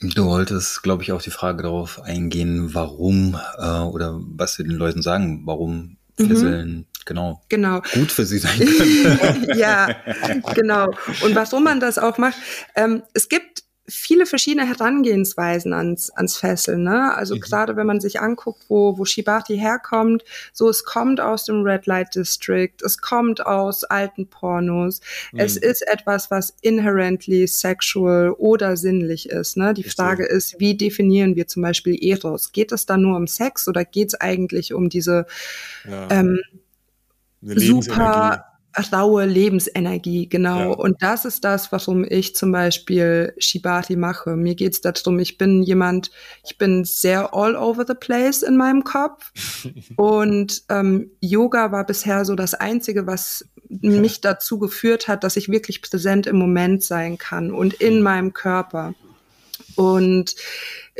[0.00, 4.76] Du wolltest, glaube ich, auch die Frage darauf eingehen, warum äh, oder was wir den
[4.76, 6.86] Leuten sagen, warum Fesseln mhm.
[7.08, 9.48] Genau, genau gut für sie sein können.
[9.56, 9.96] ja,
[10.54, 10.86] genau.
[11.22, 12.36] Und warum man das auch macht,
[12.76, 16.84] ähm, es gibt viele verschiedene Herangehensweisen ans, ans Fesseln.
[16.84, 17.14] Ne?
[17.14, 17.40] Also mhm.
[17.40, 21.86] gerade wenn man sich anguckt, wo, wo Shibati herkommt, so es kommt aus dem Red
[21.86, 25.00] Light District, es kommt aus alten Pornos.
[25.32, 25.40] Mhm.
[25.40, 29.56] Es ist etwas, was inherently sexual oder sinnlich ist.
[29.56, 29.72] Ne?
[29.72, 32.52] Die Frage ist, wie definieren wir zum Beispiel Eros?
[32.52, 35.26] Geht es da nur um Sex oder geht es eigentlich um diese
[35.88, 36.08] ja.
[36.10, 36.40] ähm,
[37.42, 38.44] super
[38.92, 40.58] raue Lebensenergie, genau.
[40.58, 40.76] Ja.
[40.76, 44.36] Und das ist das, warum ich zum Beispiel Shibari mache.
[44.36, 46.10] Mir geht es darum, ich bin jemand,
[46.44, 49.32] ich bin sehr all over the place in meinem Kopf.
[49.96, 55.48] und ähm, Yoga war bisher so das Einzige, was mich dazu geführt hat, dass ich
[55.48, 58.94] wirklich präsent im Moment sein kann und in meinem Körper.
[59.76, 60.34] Und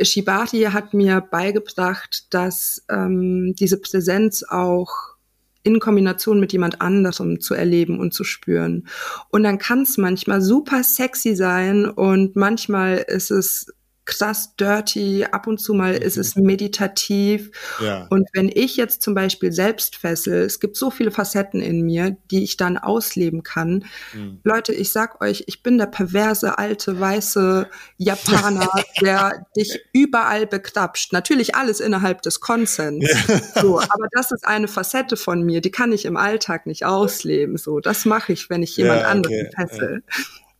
[0.01, 5.18] Shibari hat mir beigebracht, dass ähm, diese Präsenz auch
[5.63, 8.87] in Kombination mit jemand anderem zu erleben und zu spüren.
[9.29, 13.73] Und dann kann es manchmal super sexy sein und manchmal ist es
[14.09, 17.51] krass dirty, ab und zu mal ist es meditativ.
[17.79, 18.07] Ja.
[18.09, 22.17] Und wenn ich jetzt zum Beispiel selbst fessel, es gibt so viele Facetten in mir,
[22.31, 23.85] die ich dann ausleben kann.
[24.13, 24.39] Mhm.
[24.43, 27.67] Leute, ich sag euch, ich bin der perverse, alte, weiße
[27.97, 28.67] Japaner,
[29.01, 31.13] der dich überall bekrapscht.
[31.13, 33.07] Natürlich alles innerhalb des Konsens.
[33.07, 33.61] Ja.
[33.61, 37.57] So, aber das ist eine Facette von mir, die kann ich im Alltag nicht ausleben.
[37.57, 39.11] So, das mache ich, wenn ich jemand ja, okay.
[39.11, 40.03] anderen fessel.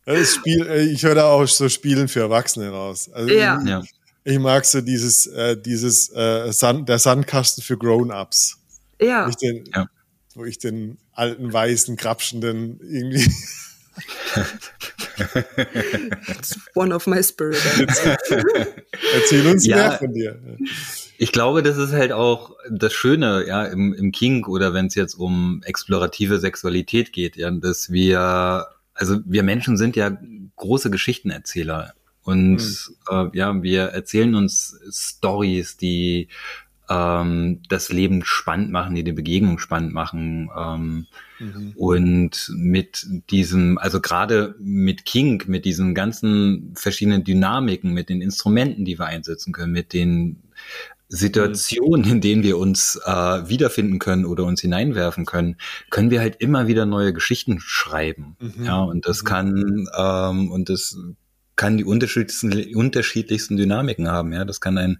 [0.04, 3.10] Das Spiel, äh, ich höre da auch so Spielen für Erwachsene raus.
[3.12, 3.80] Also ja.
[3.82, 3.90] Ich,
[4.24, 8.58] ich mag so dieses, äh, dieses äh, Sand, der Sandkasten für Grown-Ups.
[9.00, 9.26] Ja.
[9.26, 9.86] Wo ich, den, ja.
[10.34, 13.30] wo ich den alten, weißen, krapschenden irgendwie.
[16.28, 17.60] It's one of my spirit.
[19.14, 20.38] Erzähl uns ja, mehr von dir.
[21.18, 24.94] Ich glaube, das ist halt auch das Schöne, ja, im, im King oder wenn es
[24.94, 28.68] jetzt um explorative Sexualität geht, ja, dass wir
[29.00, 30.16] also wir Menschen sind ja
[30.56, 32.66] große Geschichtenerzähler und mhm.
[33.10, 36.28] äh, ja, wir erzählen uns Stories, die
[36.90, 40.50] ähm, das Leben spannend machen, die die Begegnung spannend machen.
[40.56, 41.06] Ähm,
[41.38, 41.72] mhm.
[41.76, 48.84] Und mit diesem, also gerade mit King, mit diesen ganzen verschiedenen Dynamiken, mit den Instrumenten,
[48.84, 50.42] die wir einsetzen können, mit den
[51.10, 55.56] Situationen, in denen wir uns äh, wiederfinden können oder uns hineinwerfen können,
[55.90, 58.36] können wir halt immer wieder neue Geschichten schreiben.
[58.38, 58.64] Mhm.
[58.64, 59.26] Ja, und das mhm.
[59.26, 60.96] kann ähm, und das
[61.56, 64.32] kann die unterschiedlichsten, unterschiedlichsten Dynamiken haben.
[64.32, 64.98] Ja, das kann ein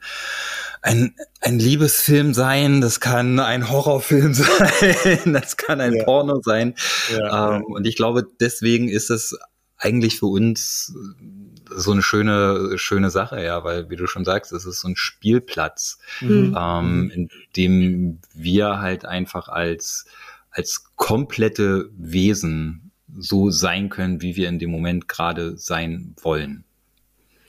[0.82, 6.04] ein, ein Liebesfilm sein, das kann ein Horrorfilm sein, das kann ein ja.
[6.04, 6.74] Porno sein.
[7.16, 9.38] Ja, ähm, und ich glaube, deswegen ist es
[9.76, 10.92] eigentlich für uns
[11.74, 14.96] so eine schöne, schöne Sache, ja, weil, wie du schon sagst, es ist so ein
[14.96, 16.56] Spielplatz, mhm.
[16.59, 20.07] ähm, in dem wir halt einfach als,
[20.51, 26.64] als komplette Wesen so sein können, wie wir in dem Moment gerade sein wollen.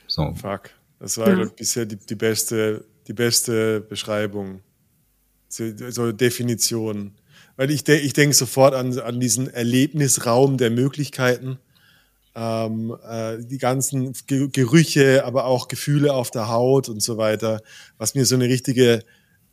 [0.08, 0.34] So.
[0.34, 0.72] Fuck.
[1.00, 1.46] Das war ja.
[1.46, 4.62] bisher die, die, beste, die beste Beschreibung,
[5.48, 7.16] so, Definition.
[7.58, 11.58] Weil ich, de ich denke sofort an, an diesen Erlebnisraum der Möglichkeiten
[12.36, 17.62] ähm, äh, die ganzen Ge Gerüche, aber auch Gefühle auf der Haut und so weiter,
[17.98, 19.04] was mir so eine richtige,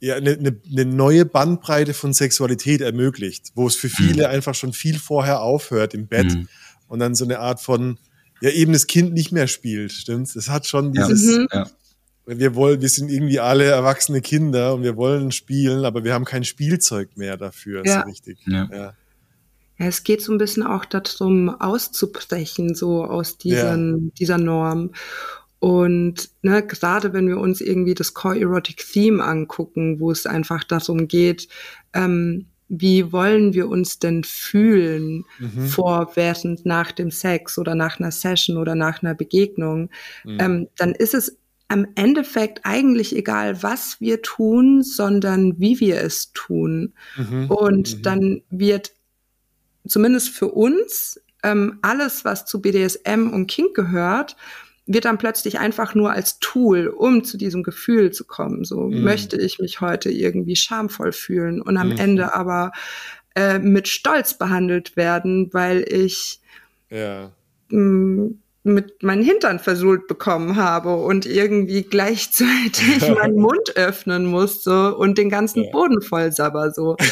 [0.01, 4.35] ja, eine, eine, eine neue Bandbreite von Sexualität ermöglicht, wo es für viele mhm.
[4.35, 6.49] einfach schon viel vorher aufhört im Bett mhm.
[6.87, 7.99] und dann so eine Art von,
[8.41, 10.35] ja, eben das Kind nicht mehr spielt, stimmt's?
[10.35, 11.49] Das hat schon dieses, mhm.
[11.53, 11.69] ja.
[12.27, 16.25] wir wollen, wir sind irgendwie alle erwachsene Kinder und wir wollen spielen, aber wir haben
[16.25, 18.03] kein Spielzeug mehr dafür, ja.
[18.03, 18.39] so richtig.
[18.47, 18.95] Ja.
[19.79, 19.87] Ja.
[19.87, 24.11] Es geht so ein bisschen auch darum, auszubrechen, so aus diesen, ja.
[24.19, 24.93] dieser Norm.
[25.61, 30.63] Und ne, gerade wenn wir uns irgendwie das Core Erotic Theme angucken, wo es einfach
[30.65, 31.49] darum geht,
[31.95, 35.67] ähm, wie wollen wir uns denn fühlen mhm.
[35.67, 39.91] vor, während, nach dem Sex oder nach einer Session oder nach einer Begegnung,
[40.25, 40.39] mhm.
[40.39, 46.33] ähm, dann ist es am Endeffekt eigentlich egal, was wir tun, sondern wie wir es
[46.33, 46.95] tun.
[47.17, 47.51] Mhm.
[47.51, 48.03] Und mhm.
[48.03, 48.93] dann wird
[49.89, 54.37] zumindest für uns, ähm, alles, was zu BDSM und Kink gehört,
[54.87, 58.65] wird dann plötzlich einfach nur als Tool, um zu diesem Gefühl zu kommen.
[58.65, 59.03] So mhm.
[59.03, 61.99] möchte ich mich heute irgendwie schamvoll fühlen und am mhm.
[61.99, 62.73] Ende aber
[63.35, 66.41] äh, mit Stolz behandelt werden, weil ich
[66.89, 67.31] ja.
[67.69, 68.31] mh,
[68.65, 75.29] mit meinen Hintern versohlt bekommen habe und irgendwie gleichzeitig meinen Mund öffnen musste und den
[75.29, 75.71] ganzen ja.
[75.71, 76.97] Boden voll sabber so.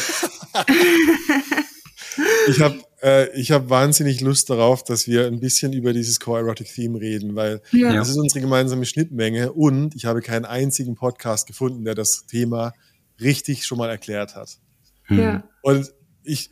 [2.47, 6.39] ich habe äh, ich hab wahnsinnig Lust darauf, dass wir ein bisschen über dieses Core
[6.39, 7.93] Erotic Theme reden, weil ja.
[7.93, 12.73] das ist unsere gemeinsame Schnittmenge und ich habe keinen einzigen Podcast gefunden, der das Thema
[13.19, 14.57] richtig schon mal erklärt hat.
[15.03, 15.19] Hm.
[15.19, 15.43] Ja.
[15.61, 15.91] Und
[16.23, 16.51] ich,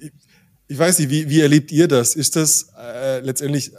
[0.68, 2.16] ich, weiß nicht, wie, wie erlebt ihr das?
[2.16, 3.78] Ist das äh, letztendlich, äh,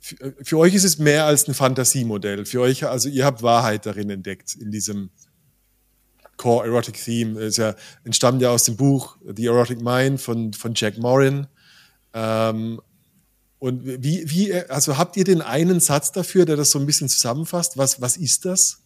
[0.00, 2.44] für, für euch ist es mehr als ein Fantasiemodell.
[2.44, 5.10] Für euch, also ihr habt Wahrheit darin entdeckt, in diesem
[6.36, 7.40] Core Erotic Theme.
[7.40, 7.74] Ist ja,
[8.04, 11.46] entstammt ja aus dem Buch The Erotic Mind von, von Jack Morin.
[12.12, 12.80] Ähm,
[13.58, 17.08] und wie, wie, also habt ihr den einen Satz dafür, der das so ein bisschen
[17.08, 17.78] zusammenfasst?
[17.78, 18.83] Was, was ist das?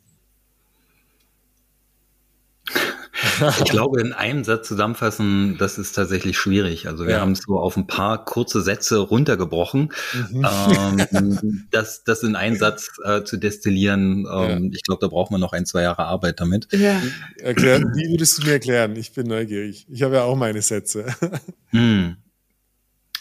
[3.41, 6.89] Ich glaube, in einem Satz zusammenfassen, das ist tatsächlich schwierig.
[6.89, 7.21] Also wir ja.
[7.21, 9.93] haben es so auf ein paar kurze Sätze runtergebrochen.
[10.31, 10.47] Mhm.
[10.47, 14.71] Ähm, das, das in einen Satz äh, zu destillieren, ähm, ja.
[14.73, 16.69] ich glaube, da braucht man noch ein, zwei Jahre Arbeit damit.
[16.73, 17.01] Ja.
[17.39, 18.97] Erklär, wie würdest du mir erklären?
[18.97, 19.87] Ich bin neugierig.
[19.89, 21.07] Ich habe ja auch meine Sätze.
[21.71, 22.17] Hm.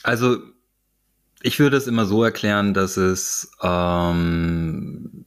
[0.03, 0.38] Also
[1.41, 5.26] ich würde es immer so erklären, dass es ähm,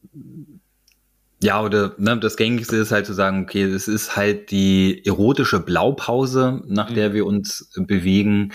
[1.42, 5.60] ja, oder ne, das Gängigste ist halt zu sagen, okay, es ist halt die erotische
[5.60, 6.94] Blaupause, nach mhm.
[6.94, 8.52] der wir uns bewegen.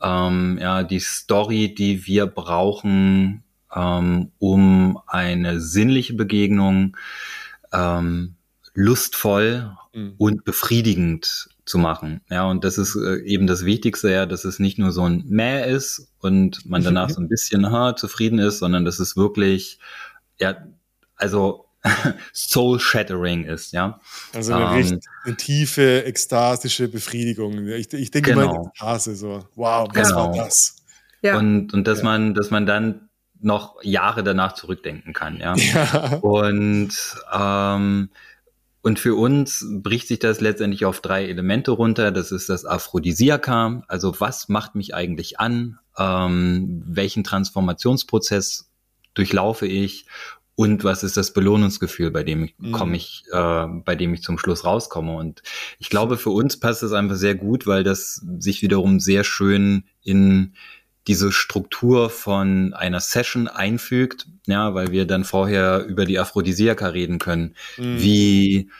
[0.00, 3.42] Ähm, ja, die Story, die wir brauchen,
[3.74, 6.96] ähm, um eine sinnliche Begegnung
[7.72, 8.36] ähm,
[8.74, 10.14] lustvoll mhm.
[10.16, 12.20] und befriedigend zu machen.
[12.30, 15.24] Ja, und das ist äh, eben das Wichtigste, ja, dass es nicht nur so ein
[15.26, 19.78] Mäh ist und man danach so ein bisschen ha, zufrieden ist, sondern dass es wirklich,
[20.38, 20.56] ja,
[21.16, 21.66] also
[22.32, 24.00] soul-shattering ist, ja.
[24.34, 27.66] Also eine, ähm, recht, eine tiefe, ekstasische Befriedigung.
[27.68, 28.50] Ich, ich denke genau.
[28.50, 30.28] immer in Ekstase so, wow, was genau.
[30.28, 30.76] war das?
[31.22, 31.38] Ja.
[31.38, 32.04] Und, und dass ja.
[32.04, 33.08] man, dass man dann
[33.40, 35.54] noch Jahre danach zurückdenken kann, ja.
[35.56, 36.16] ja.
[36.20, 36.92] Und
[37.32, 38.10] ähm,
[38.82, 42.10] und für uns bricht sich das letztendlich auf drei Elemente runter.
[42.12, 48.70] Das ist das Aphrodisiaka, also was macht mich eigentlich an, ähm, welchen Transformationsprozess
[49.12, 50.06] durchlaufe ich
[50.60, 52.72] und was ist das Belohnungsgefühl, bei dem ich mhm.
[52.72, 55.16] komme ich, äh, bei dem ich zum Schluss rauskomme.
[55.16, 55.42] Und
[55.78, 59.84] ich glaube, für uns passt es einfach sehr gut, weil das sich wiederum sehr schön
[60.02, 60.52] in
[61.06, 67.18] diese Struktur von einer Session einfügt, ja, weil wir dann vorher über die Aphrodisiaka reden
[67.18, 68.02] können, mhm.
[68.02, 68.70] wie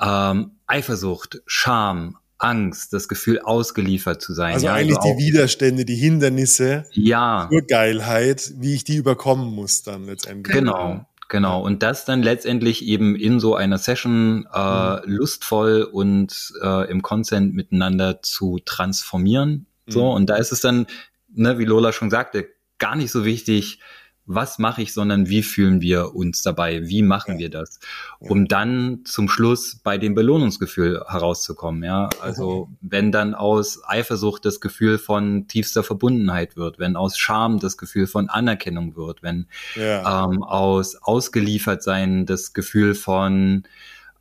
[0.00, 4.54] ähm, Eifersucht, Scham, Angst, das Gefühl ausgeliefert zu sein.
[4.54, 9.84] Also ja, eigentlich also die Widerstände, die Hindernisse, ja, Geilheit, wie ich die überkommen muss
[9.84, 10.52] dann letztendlich.
[10.52, 15.00] Genau, Genau, und das dann letztendlich eben in so einer Session äh, mhm.
[15.04, 19.66] lustvoll und äh, im Consent miteinander zu transformieren.
[19.86, 20.16] So, mhm.
[20.16, 20.86] und da ist es dann,
[21.28, 22.48] ne, wie Lola schon sagte,
[22.78, 23.80] gar nicht so wichtig,
[24.28, 27.38] was mache ich, sondern wie fühlen wir uns dabei, wie machen ja.
[27.38, 27.80] wir das,
[28.18, 31.82] um dann zum Schluss bei dem Belohnungsgefühl herauszukommen.
[31.82, 37.58] Ja, also wenn dann aus Eifersucht das Gefühl von tiefster Verbundenheit wird, wenn aus Scham
[37.58, 40.26] das Gefühl von Anerkennung wird, wenn ja.
[40.26, 43.64] ähm, aus ausgeliefert sein das Gefühl von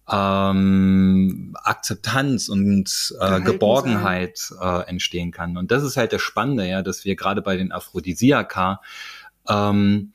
[0.09, 5.57] ähm, Akzeptanz und äh, Geborgenheit äh, entstehen kann.
[5.57, 8.81] Und das ist halt das Spannende, ja, dass wir gerade bei den Aphrodisiaka
[9.47, 10.13] ähm,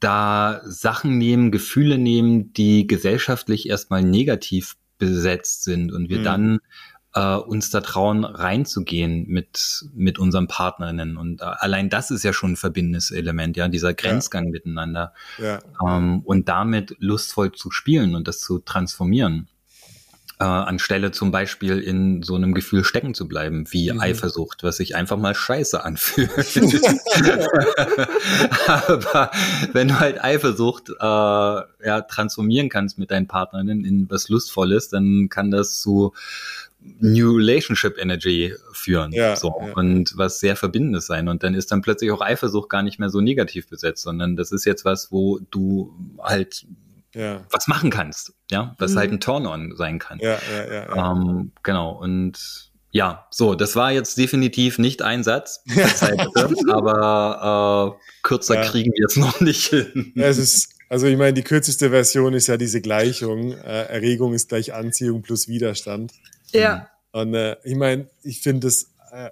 [0.00, 6.24] da Sachen nehmen, Gefühle nehmen, die gesellschaftlich erstmal negativ besetzt sind und wir mhm.
[6.24, 6.58] dann
[7.16, 11.16] äh, uns da trauen, reinzugehen mit, mit unseren Partnerinnen.
[11.16, 14.50] Und äh, allein das ist ja schon ein verbindendes Element, ja, dieser Grenzgang ja.
[14.50, 15.14] miteinander.
[15.38, 15.60] Ja.
[15.84, 19.48] Ähm, und damit lustvoll zu spielen und das zu transformieren.
[20.38, 24.00] Äh, anstelle zum Beispiel in so einem Gefühl stecken zu bleiben, wie mhm.
[24.00, 26.28] Eifersucht, was sich einfach mal scheiße anfühlt.
[28.66, 29.30] Aber
[29.72, 35.30] wenn du halt Eifersucht äh, ja, transformieren kannst mit deinen Partnerinnen in was Lustvolles, dann
[35.30, 36.12] kann das zu
[37.00, 39.12] New Relationship Energy führen.
[39.12, 39.54] Ja, so.
[39.60, 39.72] Ja.
[39.72, 41.28] Und was sehr Verbindendes sein.
[41.28, 44.52] Und dann ist dann plötzlich auch Eifersucht gar nicht mehr so negativ besetzt, sondern das
[44.52, 46.66] ist jetzt was, wo du halt
[47.16, 47.44] ja.
[47.50, 48.32] was machen kannst.
[48.50, 48.98] Ja, was mhm.
[48.98, 50.18] halt ein Turn-on sein kann.
[50.20, 51.12] Ja, ja, ja, ja.
[51.12, 51.90] Ähm, genau.
[51.92, 55.62] Und ja, so, das war jetzt definitiv nicht ein Satz,
[56.68, 58.62] aber äh, kürzer ja.
[58.62, 60.12] kriegen wir es noch nicht hin.
[60.14, 63.52] Ja, es ist, also ich meine, die kürzeste Version ist ja diese Gleichung.
[63.52, 66.12] Äh, Erregung ist gleich Anziehung plus Widerstand.
[66.52, 66.88] Ja.
[67.12, 69.30] Und äh, ich meine, ich finde es äh,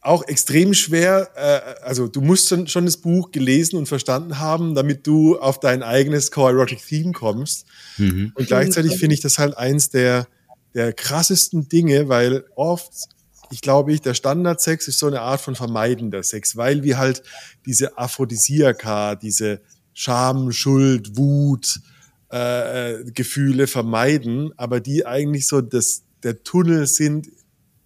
[0.00, 1.30] auch extrem schwer.
[1.34, 5.60] Äh, also du musst schon, schon das Buch gelesen und verstanden haben, damit du auf
[5.60, 7.66] dein eigenes Core Erotic Theme kommst.
[7.98, 8.32] Mhm.
[8.34, 10.26] Und gleichzeitig finde ich das halt eins der,
[10.74, 12.92] der krassesten Dinge, weil oft
[13.52, 17.22] ich glaube, ich, der Standardsex ist so eine Art von vermeidender Sex, weil wir halt
[17.66, 19.60] diese Aphrodisiaka, diese
[19.92, 21.80] Scham, Schuld, Wut,
[22.32, 27.28] äh, äh, Gefühle vermeiden, aber die eigentlich so das, der Tunnel sind,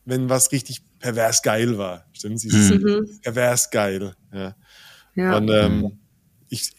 [0.05, 2.07] wenn was richtig pervers geil war.
[2.15, 2.43] Stimmt?
[2.43, 3.21] Dieses mhm.
[3.21, 4.15] pervers geil.
[4.33, 4.57] Ja.
[5.15, 5.37] ja.
[5.37, 5.99] Und ähm,
[6.49, 6.73] ich,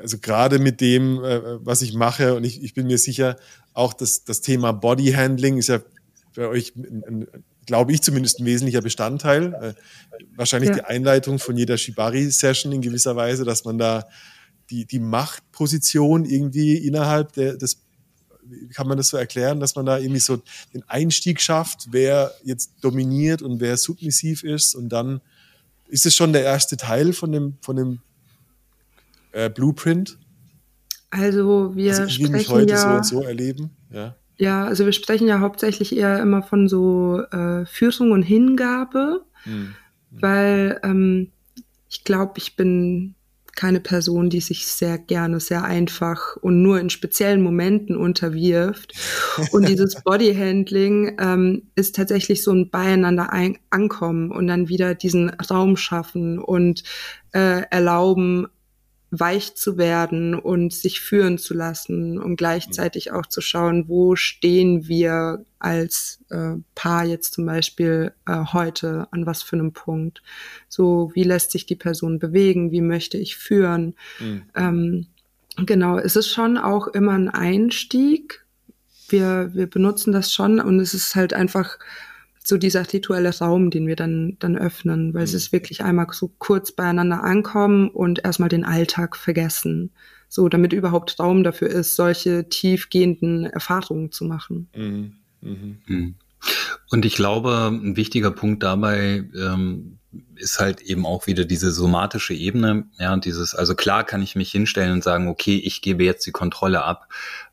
[0.00, 3.36] also gerade mit dem, äh, was ich mache, und ich, ich bin mir sicher,
[3.74, 5.80] auch das, das Thema Bodyhandling ist ja
[6.36, 6.74] bei euch,
[7.66, 9.54] glaube ich, zumindest ein wesentlicher Bestandteil.
[9.54, 9.74] Äh,
[10.36, 10.76] wahrscheinlich ja.
[10.76, 14.04] die Einleitung von jeder Shibari-Session in gewisser Weise, dass man da
[14.70, 17.84] die, die Machtposition irgendwie innerhalb der, des,
[18.74, 20.42] kann man das so erklären, dass man da irgendwie so
[20.74, 25.20] den Einstieg schafft, wer jetzt dominiert und wer submissiv ist und dann
[25.88, 28.00] ist es schon der erste Teil von dem, von dem
[29.32, 30.18] äh, Blueprint?
[31.10, 34.16] Also wir also sprechen mich heute ja, so und so erleben, ja.
[34.38, 39.74] Ja, also wir sprechen ja hauptsächlich eher immer von so äh, Führung und Hingabe, hm.
[40.10, 41.32] weil ähm,
[41.88, 43.14] ich glaube, ich bin
[43.56, 48.92] keine Person, die sich sehr gerne, sehr einfach und nur in speziellen Momenten unterwirft.
[49.50, 55.30] Und dieses Bodyhandling ähm, ist tatsächlich so ein Beieinander ein ankommen und dann wieder diesen
[55.30, 56.84] Raum schaffen und
[57.32, 58.46] äh, erlauben,
[59.10, 64.88] weich zu werden und sich führen zu lassen, um gleichzeitig auch zu schauen, wo stehen
[64.88, 70.22] wir als äh, Paar jetzt zum Beispiel äh, heute, an was für einem Punkt.
[70.68, 73.94] So, wie lässt sich die Person bewegen, wie möchte ich führen.
[74.18, 74.42] Mhm.
[74.54, 75.06] Ähm,
[75.64, 78.44] genau, es ist schon auch immer ein Einstieg.
[79.08, 81.78] Wir, wir benutzen das schon und es ist halt einfach
[82.46, 85.24] so dieser rituelle Raum, den wir dann, dann öffnen, weil mhm.
[85.24, 89.90] es ist wirklich einmal so kurz beieinander ankommen und erstmal den Alltag vergessen.
[90.28, 94.68] So, damit überhaupt Raum dafür ist, solche tiefgehenden Erfahrungen zu machen.
[94.76, 95.12] Mhm.
[95.40, 95.78] Mhm.
[95.86, 96.14] mhm.
[96.90, 99.98] Und ich glaube, ein wichtiger Punkt dabei ähm,
[100.36, 102.84] ist halt eben auch wieder diese somatische Ebene.
[102.98, 106.32] Ja, dieses, also klar kann ich mich hinstellen und sagen, okay, ich gebe jetzt die
[106.32, 107.08] Kontrolle ab,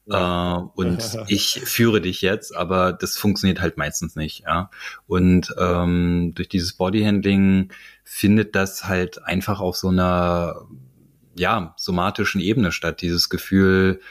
[0.06, 0.58] ja.
[0.58, 4.42] Äh, und ich führe dich jetzt, aber das funktioniert halt meistens nicht.
[4.42, 4.70] Ja?
[5.08, 7.72] Und ähm, durch dieses Bodyhandling
[8.04, 10.68] findet das halt einfach auf so einer
[11.36, 13.02] ja somatischen Ebene statt.
[13.02, 14.02] Dieses Gefühl,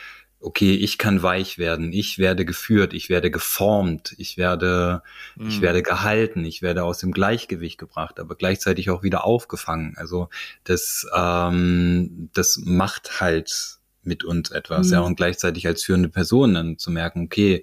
[0.40, 5.02] okay, ich kann weich werden, ich werde geführt, ich werde geformt, ich werde,
[5.36, 5.48] mhm.
[5.48, 9.94] ich werde gehalten, ich werde aus dem Gleichgewicht gebracht, aber gleichzeitig auch wieder aufgefangen.
[9.96, 10.28] Also
[10.64, 14.92] das, ähm, das macht halt mit uns etwas, mhm.
[14.92, 17.62] ja, und gleichzeitig als führende Person dann zu merken, okay,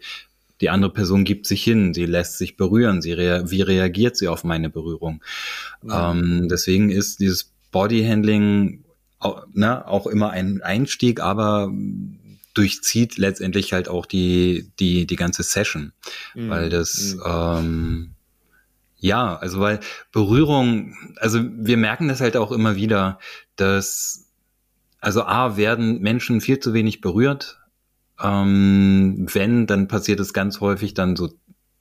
[0.61, 4.27] die andere Person gibt sich hin, sie lässt sich berühren, sie rea wie reagiert sie
[4.27, 5.23] auf meine Berührung.
[5.81, 5.91] Mhm.
[5.93, 8.83] Ähm, deswegen ist dieses Bodyhandling
[9.19, 11.71] auch, ne, auch immer ein Einstieg, aber
[12.53, 15.93] durchzieht letztendlich halt auch die, die, die ganze Session,
[16.35, 16.49] mhm.
[16.49, 17.21] weil das, mhm.
[17.25, 18.09] ähm,
[19.01, 19.79] Ja, also weil
[20.11, 23.19] Berührung, also wir merken das halt auch immer wieder,
[23.55, 24.28] dass
[24.99, 27.59] also A werden Menschen viel zu wenig berührt.
[28.21, 31.29] Ähm, wenn, dann passiert es ganz häufig dann so,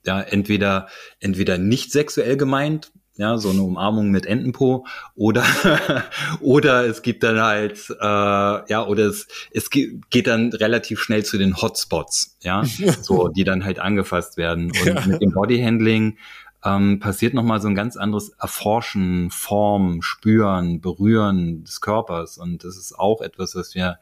[0.05, 0.87] ja, entweder,
[1.19, 5.43] entweder nicht sexuell gemeint, ja, so eine Umarmung mit Entenpo oder
[6.39, 11.37] oder es gibt dann halt äh, ja oder es es geht dann relativ schnell zu
[11.37, 12.63] den Hotspots, ja,
[13.01, 15.05] so die dann halt angefasst werden und ja.
[15.05, 16.17] mit dem Bodyhandling
[16.63, 22.37] ähm, passiert nochmal so ein ganz anderes Erforschen, Formen, Spüren, Berühren des Körpers.
[22.37, 23.99] Und das ist auch etwas, was wir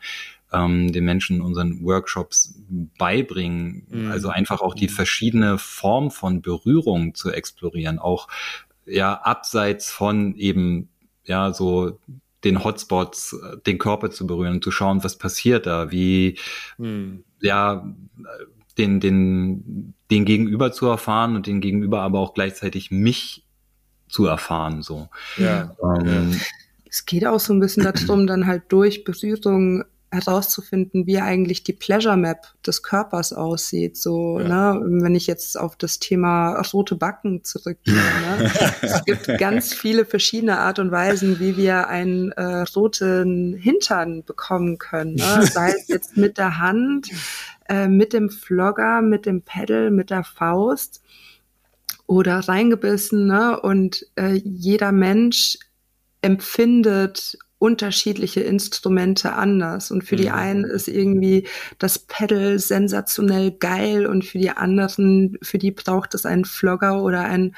[0.52, 2.56] ähm, den Menschen in unseren Workshops
[2.98, 3.86] beibringen.
[3.90, 4.12] Mhm.
[4.12, 8.28] Also einfach auch die verschiedene Form von Berührung zu explorieren, auch
[8.86, 10.90] ja abseits von eben
[11.26, 12.00] ja so
[12.44, 13.36] den Hotspots,
[13.66, 16.38] den Körper zu berühren, zu schauen, was passiert da, wie
[16.78, 17.24] mhm.
[17.42, 17.86] ja
[18.78, 23.44] den, den, den Gegenüber zu erfahren und den Gegenüber aber auch gleichzeitig mich
[24.08, 25.10] zu erfahren, so.
[25.38, 25.76] Ja.
[25.84, 26.40] Ähm,
[26.90, 31.74] es geht auch so ein bisschen darum, dann halt durch Berührung herauszufinden, wie eigentlich die
[31.74, 33.98] Pleasure Map des Körpers aussieht.
[33.98, 34.74] So, ja.
[34.74, 37.94] ne, wenn ich jetzt auf das Thema rote Backen zurückgehe.
[38.18, 38.52] Ne?
[38.82, 44.78] es gibt ganz viele verschiedene Art und Weisen, wie wir einen äh, roten Hintern bekommen
[44.78, 45.16] können.
[45.16, 45.46] Ne?
[45.46, 47.10] Sei es jetzt mit der Hand,
[47.70, 51.02] äh, mit dem Flogger, mit dem Pedal, mit der Faust
[52.06, 53.28] oder reingebissen.
[53.28, 53.60] Ne?
[53.60, 55.58] Und äh, jeder Mensch
[56.22, 59.90] empfindet unterschiedliche Instrumente anders.
[59.90, 60.36] Und für die mhm.
[60.36, 61.48] einen ist irgendwie
[61.80, 67.22] das Pedal sensationell geil und für die anderen, für die braucht es einen Flogger oder
[67.22, 67.56] einen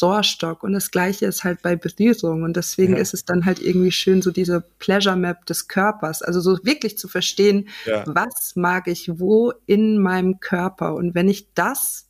[0.00, 0.62] Rohrstock.
[0.62, 2.44] Und das gleiche ist halt bei Berührung.
[2.44, 3.00] Und deswegen ja.
[3.00, 6.22] ist es dann halt irgendwie schön, so diese Pleasure Map des Körpers.
[6.22, 8.04] Also so wirklich zu verstehen, ja.
[8.06, 10.94] was mag ich wo in meinem Körper.
[10.94, 12.06] Und wenn ich das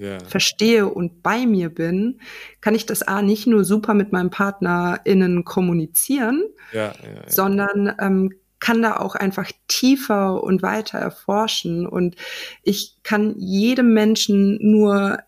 [0.00, 0.18] ja.
[0.26, 2.20] verstehe und bei mir bin,
[2.60, 6.92] kann ich das A nicht nur super mit meinem PartnerInnen kommunizieren, ja,
[7.26, 11.86] sondern ähm, kann da auch einfach tiefer und weiter erforschen.
[11.86, 12.16] Und
[12.62, 15.18] ich kann jedem Menschen nur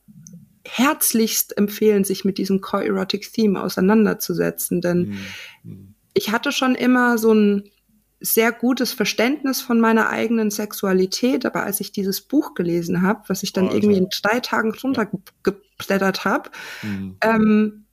[0.65, 4.81] herzlichst empfehlen, sich mit diesem Core Erotic Theme auseinanderzusetzen.
[4.81, 5.19] Denn
[5.63, 5.95] mhm.
[6.15, 7.72] ich hatte schon immer so ein
[8.23, 13.43] sehr gutes Verständnis von meiner eigenen Sexualität, aber als ich dieses Buch gelesen habe, was
[13.43, 16.51] ich dann oh, irgendwie in drei Tagen runtergeblättert habe,
[16.83, 17.17] mhm.
[17.21, 17.85] ähm,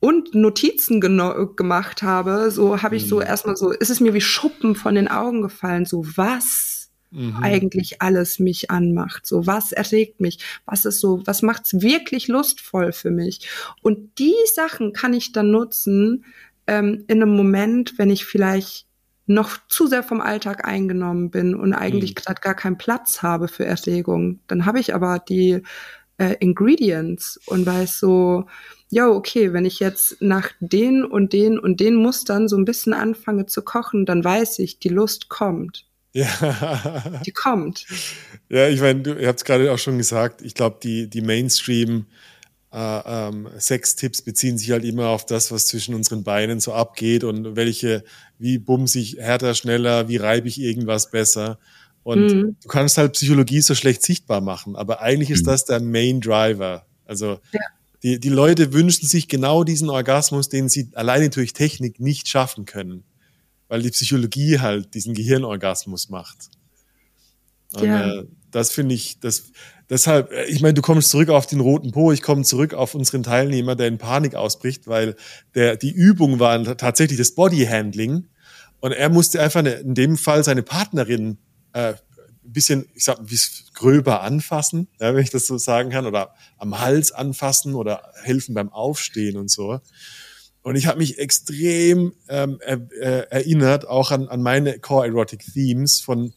[0.00, 3.08] und Notizen gemacht habe, so habe ich mhm.
[3.08, 7.36] so erstmal so, ist es mir wie Schuppen von den Augen gefallen, so was mhm.
[7.42, 12.92] eigentlich alles mich anmacht, so was erregt mich, was ist so, was macht's wirklich lustvoll
[12.92, 13.48] für mich.
[13.82, 16.24] Und die Sachen kann ich dann nutzen
[16.66, 18.87] ähm, in einem Moment, wenn ich vielleicht
[19.28, 22.14] noch zu sehr vom Alltag eingenommen bin und eigentlich mhm.
[22.16, 24.40] gerade gar keinen Platz habe für Erregung.
[24.46, 25.62] Dann habe ich aber die
[26.16, 28.46] äh, Ingredients und weiß so,
[28.90, 32.94] ja, okay, wenn ich jetzt nach den und den und den Mustern so ein bisschen
[32.94, 35.84] anfange zu kochen, dann weiß ich, die Lust kommt.
[36.12, 37.20] Ja.
[37.26, 37.86] Die kommt.
[38.48, 42.06] Ja, ich meine, du es gerade auch schon gesagt, ich glaube, die, die Mainstream-
[42.72, 47.24] äh, ähm, Sextipps beziehen sich halt immer auf das, was zwischen unseren Beinen so abgeht
[47.24, 48.04] und welche,
[48.38, 51.58] wie bumse ich härter, schneller, wie reibe ich irgendwas besser.
[52.02, 52.56] Und mhm.
[52.62, 55.50] du kannst halt Psychologie so schlecht sichtbar machen, aber eigentlich ist mhm.
[55.50, 56.86] das der Main Driver.
[57.06, 57.60] Also ja.
[58.02, 62.66] die, die Leute wünschen sich genau diesen Orgasmus, den sie alleine durch Technik nicht schaffen
[62.66, 63.04] können,
[63.68, 66.50] weil die Psychologie halt diesen Gehirnorgasmus macht.
[67.72, 68.20] Und, ja.
[68.20, 69.50] äh, das finde ich, das,
[69.90, 72.94] deshalb, äh, ich meine, du kommst zurück auf den roten Po, ich komme zurück auf
[72.94, 75.16] unseren Teilnehmer, der in Panik ausbricht, weil
[75.54, 78.26] der, die Übung war tatsächlich das Bodyhandling
[78.80, 81.38] und er musste einfach eine, in dem Fall seine Partnerin
[81.72, 81.94] äh,
[82.48, 83.38] ein bisschen, ich sag, wie
[83.74, 88.54] gröber anfassen, ja, wenn ich das so sagen kann, oder am Hals anfassen oder helfen
[88.54, 89.80] beim Aufstehen und so.
[90.62, 96.00] Und ich habe mich extrem ähm, äh, erinnert auch an, an meine Core Erotic Themes
[96.00, 96.32] von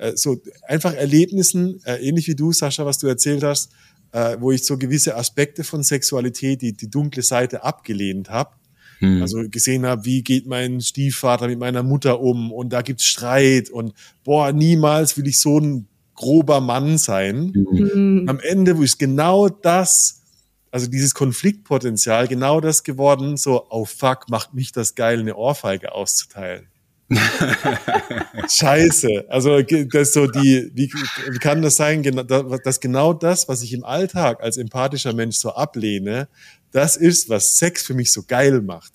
[0.00, 3.70] äh, so einfach Erlebnissen, äh, ähnlich wie du, Sascha, was du erzählt hast,
[4.12, 8.50] äh, wo ich so gewisse Aspekte von Sexualität, die, die dunkle Seite abgelehnt habe.
[8.98, 9.22] Hm.
[9.22, 13.70] Also gesehen habe, wie geht mein Stiefvater mit meiner Mutter um und da gibt's Streit
[13.70, 13.92] und
[14.24, 17.52] boah, niemals will ich so ein grober Mann sein.
[17.54, 18.24] Mhm.
[18.28, 20.22] Am Ende wo ist genau das,
[20.70, 25.92] also dieses Konfliktpotenzial, genau das geworden, so, oh fuck, macht mich das geil, eine Ohrfeige
[25.92, 26.69] auszuteilen.
[28.48, 29.24] Scheiße.
[29.28, 33.84] Also das so die, wie, wie kann das sein, dass genau das, was ich im
[33.84, 36.28] Alltag als empathischer Mensch so ablehne,
[36.72, 38.92] das ist, was Sex für mich so geil macht.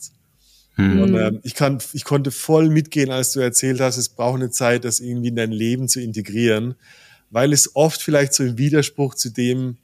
[0.75, 1.01] Hm.
[1.01, 4.49] Und ähm, ich kann, ich konnte voll mitgehen, als du erzählt hast, es braucht eine
[4.49, 6.75] Zeit, das irgendwie in dein Leben zu integrieren,
[7.29, 9.77] weil es oft vielleicht so im Widerspruch zu dem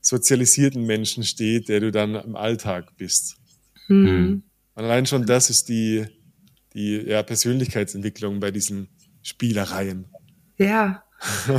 [0.00, 3.36] sozialisierten Menschen steht, der du dann im Alltag bist.
[3.88, 4.42] Mhm.
[4.74, 6.06] Und allein schon das ist die,
[6.74, 8.88] die ja, Persönlichkeitsentwicklung bei diesen
[9.22, 10.06] Spielereien.
[10.56, 11.04] Ja.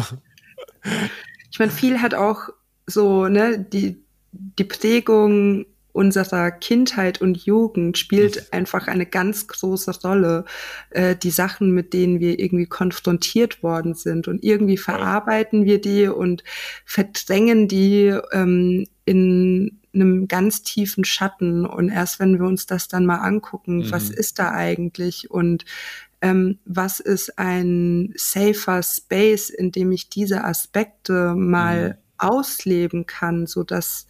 [1.51, 2.49] ich meine, viel hat auch
[2.85, 10.45] so, ne, die, die Prägung unserer Kindheit und Jugend spielt einfach eine ganz große Rolle.
[10.89, 16.07] Äh, die Sachen, mit denen wir irgendwie konfrontiert worden sind und irgendwie verarbeiten wir die
[16.07, 16.43] und
[16.85, 21.65] verdrängen die ähm, in einem ganz tiefen Schatten.
[21.65, 23.91] Und erst wenn wir uns das dann mal angucken, mhm.
[23.91, 25.65] was ist da eigentlich und
[26.21, 31.95] ähm, was ist ein safer Space, in dem ich diese Aspekte mal mhm.
[32.17, 34.07] ausleben kann, so dass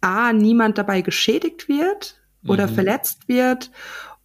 [0.00, 2.74] A, niemand dabei geschädigt wird oder mhm.
[2.74, 3.70] verletzt wird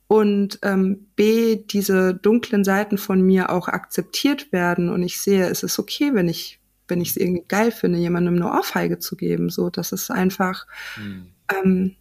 [0.07, 5.61] und ähm, B, diese dunklen Seiten von mir auch akzeptiert werden und ich sehe, es
[5.61, 6.58] ist okay, wenn ich
[6.89, 10.65] wenn ich es irgendwie geil finde, jemandem eine Ohrfeige zu geben, so, das ist einfach
[10.97, 11.27] mhm.
[11.63, 11.95] ähm,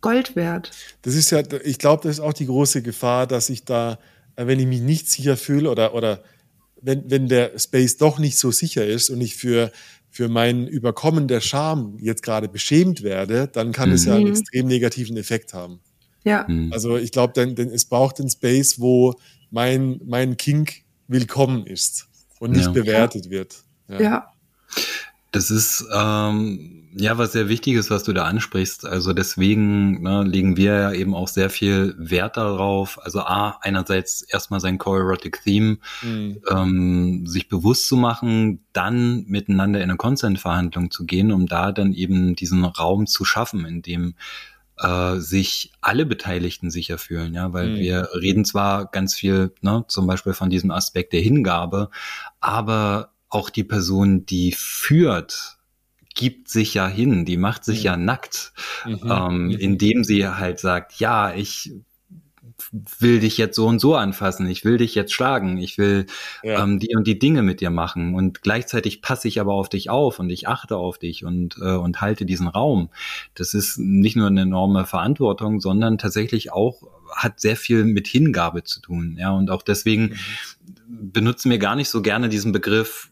[0.00, 0.70] Gold wert.
[1.02, 3.98] Das ist ja, ich glaube, das ist auch die große Gefahr, dass ich da,
[4.36, 6.22] äh, wenn ich mich nicht sicher fühle oder, oder
[6.80, 9.70] wenn, wenn der Space doch nicht so sicher ist und ich für
[10.10, 13.94] für mein Überkommen der Scham jetzt gerade beschämt werde, dann kann mhm.
[13.94, 14.32] es ja einen mhm.
[14.32, 15.80] extrem negativen Effekt haben.
[16.24, 16.44] Ja.
[16.48, 16.72] Mhm.
[16.72, 19.14] Also ich glaube, denn, denn es braucht den Space, wo
[19.50, 22.08] mein, mein Kink willkommen ist
[22.40, 22.72] und nicht ja.
[22.72, 23.62] bewertet wird.
[23.90, 24.00] Ja.
[24.00, 24.32] ja.
[25.32, 28.84] Das ist ähm, ja was sehr Wichtiges, was du da ansprichst.
[28.84, 32.98] Also deswegen ne, legen wir ja eben auch sehr viel Wert darauf.
[33.02, 36.42] Also a einerseits erstmal sein Choreotic Theme mhm.
[36.50, 41.92] ähm, sich bewusst zu machen, dann miteinander in eine Consent-Verhandlung zu gehen, um da dann
[41.92, 44.14] eben diesen Raum zu schaffen, in dem
[44.78, 47.76] äh, sich alle Beteiligten sicher fühlen, ja, weil mhm.
[47.76, 51.90] wir reden zwar ganz viel, ne, zum Beispiel von diesem Aspekt der Hingabe,
[52.40, 55.58] aber auch die Person, die führt,
[56.14, 57.84] gibt sich ja hin, die macht sich mhm.
[57.84, 58.52] ja nackt,
[58.84, 59.00] mhm.
[59.08, 59.50] Ähm, mhm.
[59.52, 61.72] indem sie halt sagt, ja, ich
[62.72, 66.06] will dich jetzt so und so anfassen, ich will dich jetzt schlagen, ich will
[66.42, 66.62] ja.
[66.62, 69.90] ähm, die und die Dinge mit dir machen und gleichzeitig passe ich aber auf dich
[69.90, 72.90] auf und ich achte auf dich und, äh, und halte diesen Raum.
[73.34, 76.82] Das ist nicht nur eine enorme Verantwortung, sondern tatsächlich auch
[77.14, 79.16] hat sehr viel mit Hingabe zu tun.
[79.18, 80.16] Ja, und auch deswegen
[80.88, 81.12] mhm.
[81.12, 83.10] benutzen wir gar nicht so gerne diesen Begriff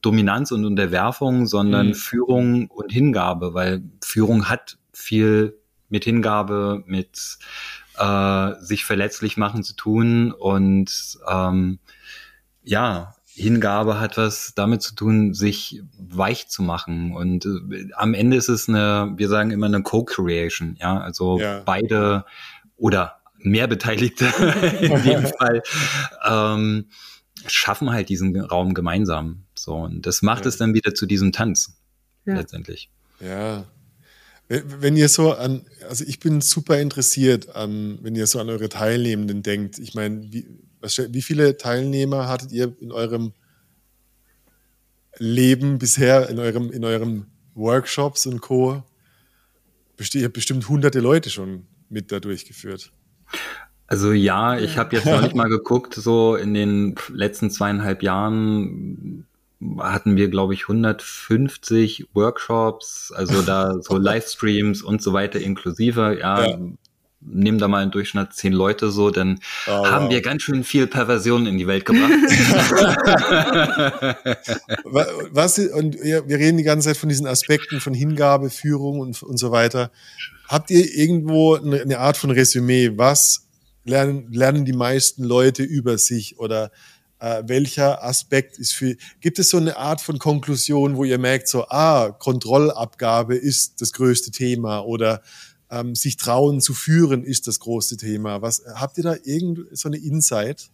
[0.00, 1.94] Dominanz und Unterwerfung, sondern mhm.
[1.94, 7.38] Führung und Hingabe, weil Führung hat viel mit Hingabe, mit
[7.98, 11.78] äh, sich verletzlich machen zu tun und ähm,
[12.62, 17.14] ja, Hingabe hat was damit zu tun, sich weich zu machen.
[17.14, 21.62] Und äh, am Ende ist es eine, wir sagen immer eine Co-Creation, ja, also ja.
[21.64, 22.24] beide
[22.76, 24.26] oder mehr Beteiligte
[24.80, 25.62] in dem Fall
[26.26, 26.86] ähm,
[27.46, 29.44] schaffen halt diesen Raum gemeinsam.
[29.60, 30.48] So, und das macht ja.
[30.48, 31.76] es dann wieder zu diesem Tanz
[32.24, 32.34] ja.
[32.34, 32.88] letztendlich.
[33.20, 33.66] Ja.
[34.48, 38.70] Wenn ihr so an, also ich bin super interessiert an, wenn ihr so an eure
[38.70, 39.78] Teilnehmenden denkt.
[39.78, 40.48] Ich meine, wie,
[41.10, 43.32] wie viele Teilnehmer hattet ihr in eurem
[45.18, 48.82] Leben bisher, in eurem, in eurem Workshops und Co?
[50.14, 52.92] Ihr habt bestimmt hunderte Leute schon mit da durchgeführt.
[53.86, 59.26] Also ja, ich habe jetzt noch nicht mal geguckt, so in den letzten zweieinhalb Jahren
[59.78, 66.18] hatten wir, glaube ich, 150 Workshops, also da so Livestreams und so weiter inklusive.
[66.18, 66.58] Ja, ja.
[67.20, 70.12] nehmen da mal im Durchschnitt zehn Leute so, dann oh, haben wow.
[70.12, 72.10] wir ganz schön viel Perversion in die Welt gebracht.
[75.32, 79.36] Was, und wir reden die ganze Zeit von diesen Aspekten von Hingabe, Führung und, und
[79.36, 79.90] so weiter.
[80.48, 82.92] Habt ihr irgendwo eine, Art von Resümee?
[82.96, 83.46] Was
[83.84, 86.70] lernen, lernen die meisten Leute über sich oder
[87.20, 91.48] äh, welcher Aspekt ist für, gibt es so eine Art von Konklusion, wo ihr merkt,
[91.48, 95.22] so, ah, Kontrollabgabe ist das größte Thema oder
[95.70, 98.42] ähm, sich trauen zu führen ist das große Thema.
[98.42, 100.70] Was, habt ihr da irgend so eine Insight?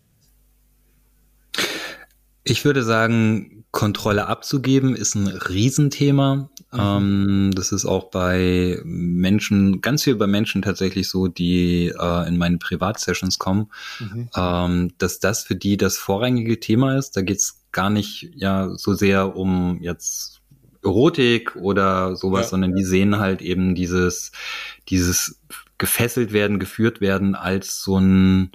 [2.45, 6.49] Ich würde sagen, Kontrolle abzugeben ist ein Riesenthema.
[6.73, 6.79] Mhm.
[6.79, 12.39] Ähm, das ist auch bei Menschen, ganz viel bei Menschen tatsächlich so, die äh, in
[12.39, 13.71] meine Privatsessions kommen,
[14.01, 14.31] mhm.
[14.35, 17.19] ähm, dass das für die das vorrangige Thema ist.
[17.19, 20.41] Da geht's gar nicht ja so sehr um jetzt
[20.83, 22.49] Erotik oder sowas, ja.
[22.49, 24.33] sondern die sehen halt eben dieses,
[24.89, 25.39] dieses
[25.77, 28.53] gefesselt werden, geführt werden als so ein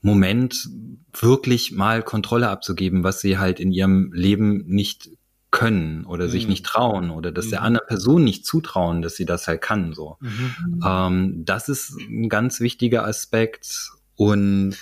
[0.00, 0.68] Moment,
[1.12, 5.10] wirklich mal Kontrolle abzugeben, was sie halt in ihrem Leben nicht
[5.50, 6.30] können oder mhm.
[6.30, 7.50] sich nicht trauen oder dass mhm.
[7.50, 9.94] der anderen Person nicht zutrauen, dass sie das halt kann.
[9.94, 10.82] So, mhm.
[10.84, 14.76] ähm, das ist ein ganz wichtiger Aspekt und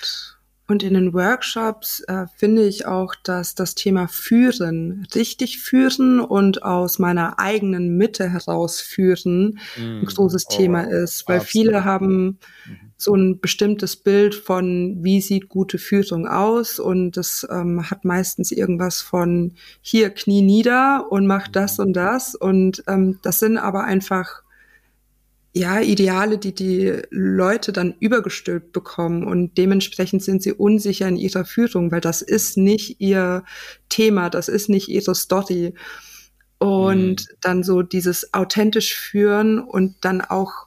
[0.67, 6.64] Und in den Workshops äh, finde ich auch, dass das Thema Führen, richtig führen und
[6.64, 11.51] aus meiner eigenen Mitte heraus führen, ein großes oh, Thema ist, weil absolut.
[11.53, 12.86] viele haben mhm.
[12.99, 18.53] So ein bestimmtes Bild von, wie sieht gute Führung aus und das ähm, hat meistens
[18.53, 23.85] irgendwas von hier Knie nieder und mach das und das und ähm, das sind aber
[23.85, 24.43] einfach
[25.57, 31.47] ja, Ideale, die die Leute dann übergestülpt bekommen und dementsprechend sind sie unsicher in ihrer
[31.47, 33.43] Führung, weil das ist nicht ihr
[33.89, 35.73] Thema, das ist nicht ihre Story.
[36.59, 37.37] Und mhm.
[37.41, 40.66] dann so dieses authentisch führen und dann auch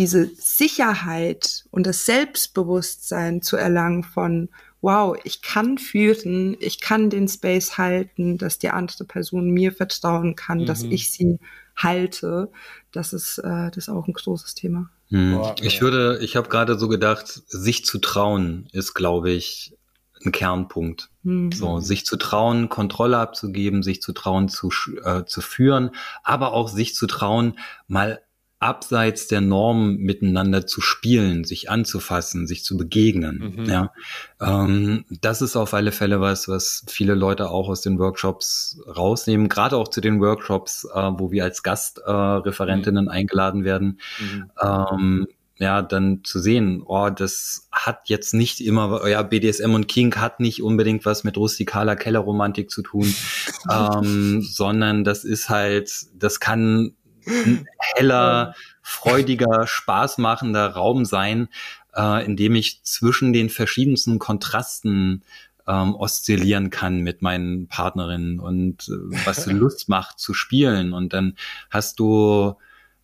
[0.00, 4.48] diese Sicherheit und das Selbstbewusstsein zu erlangen von,
[4.80, 10.36] wow, ich kann führen, ich kann den Space halten, dass die andere Person mir vertrauen
[10.36, 10.66] kann, mhm.
[10.66, 11.38] dass ich sie
[11.76, 12.50] halte,
[12.92, 14.88] das ist, äh, das ist auch ein großes Thema.
[15.08, 15.38] Hm.
[15.60, 19.76] Ich würde, ich habe gerade so gedacht, sich zu trauen ist, glaube ich,
[20.24, 21.10] ein Kernpunkt.
[21.24, 21.52] Mhm.
[21.52, 24.70] So, sich zu trauen, Kontrolle abzugeben, sich zu trauen, zu,
[25.04, 25.90] äh, zu führen,
[26.22, 28.22] aber auch sich zu trauen, mal
[28.60, 33.54] abseits der Norm miteinander zu spielen, sich anzufassen, sich zu begegnen.
[33.56, 33.64] Mhm.
[33.64, 33.92] Ja,
[34.38, 39.48] ähm, das ist auf alle Fälle was, was viele Leute auch aus den Workshops rausnehmen.
[39.48, 43.08] Gerade auch zu den Workshops, äh, wo wir als Gastreferentinnen äh, mhm.
[43.08, 43.98] eingeladen werden.
[44.20, 44.50] Mhm.
[44.60, 45.26] Ähm,
[45.60, 50.40] ja, dann zu sehen, oh, das hat jetzt nicht immer, ja, BDSM und King hat
[50.40, 53.14] nicht unbedingt was mit rustikaler Kellerromantik zu tun,
[53.70, 56.94] ähm, sondern das ist halt, das kann
[57.26, 61.48] ein heller, freudiger, spaßmachender Raum sein,
[61.94, 65.22] äh, in dem ich zwischen den verschiedensten Kontrasten
[65.66, 70.92] ähm, oszillieren kann mit meinen Partnerinnen und äh, was Lust macht zu spielen.
[70.92, 71.36] Und dann
[71.70, 72.56] hast du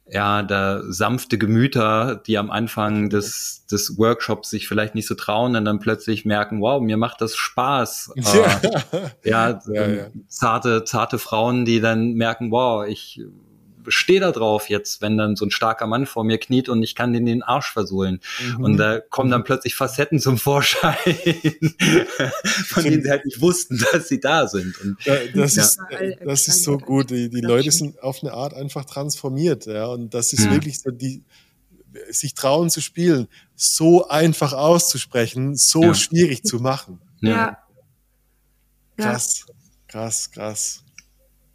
[0.09, 5.57] ja, da sanfte Gemüter, die am Anfang des, des Workshops sich vielleicht nicht so trauen
[5.57, 8.12] und dann plötzlich merken, wow, mir macht das Spaß.
[8.14, 13.21] Ja, äh, ja, ja, ja, zarte, zarte Frauen, die dann merken, wow, ich
[13.89, 16.95] stehe da drauf jetzt, wenn dann so ein starker Mann vor mir kniet und ich
[16.95, 18.20] kann den den Arsch versohlen.
[18.57, 18.64] Mhm.
[18.64, 20.97] Und da kommen dann plötzlich Facetten zum Vorschein,
[22.66, 24.78] von denen sie halt nicht wussten, dass sie da sind.
[24.80, 25.62] Und, ja, das, ja.
[25.62, 25.78] Ist,
[26.24, 27.11] das ist so gut.
[27.11, 29.66] Die, die Leute sind auf eine Art einfach transformiert.
[29.66, 30.53] Ja, und das ist mhm.
[30.53, 31.22] wirklich so die,
[32.11, 35.95] sich trauen zu spielen, so einfach auszusprechen, so ja.
[35.95, 37.01] schwierig zu machen.
[37.20, 37.59] Ja.
[38.97, 39.47] Krass,
[39.89, 40.82] krass, krass.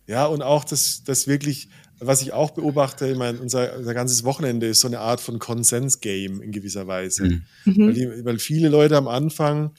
[0.07, 1.69] Ja, und auch das, das wirklich
[2.01, 5.39] was ich auch beobachte, ich meine, unser, unser ganzes Wochenende ist so eine Art von
[5.39, 7.25] Konsens-Game in gewisser Weise.
[7.25, 7.43] Mhm.
[7.65, 7.87] mhm.
[7.87, 9.71] Weil, die, weil, viele Leute am Anfang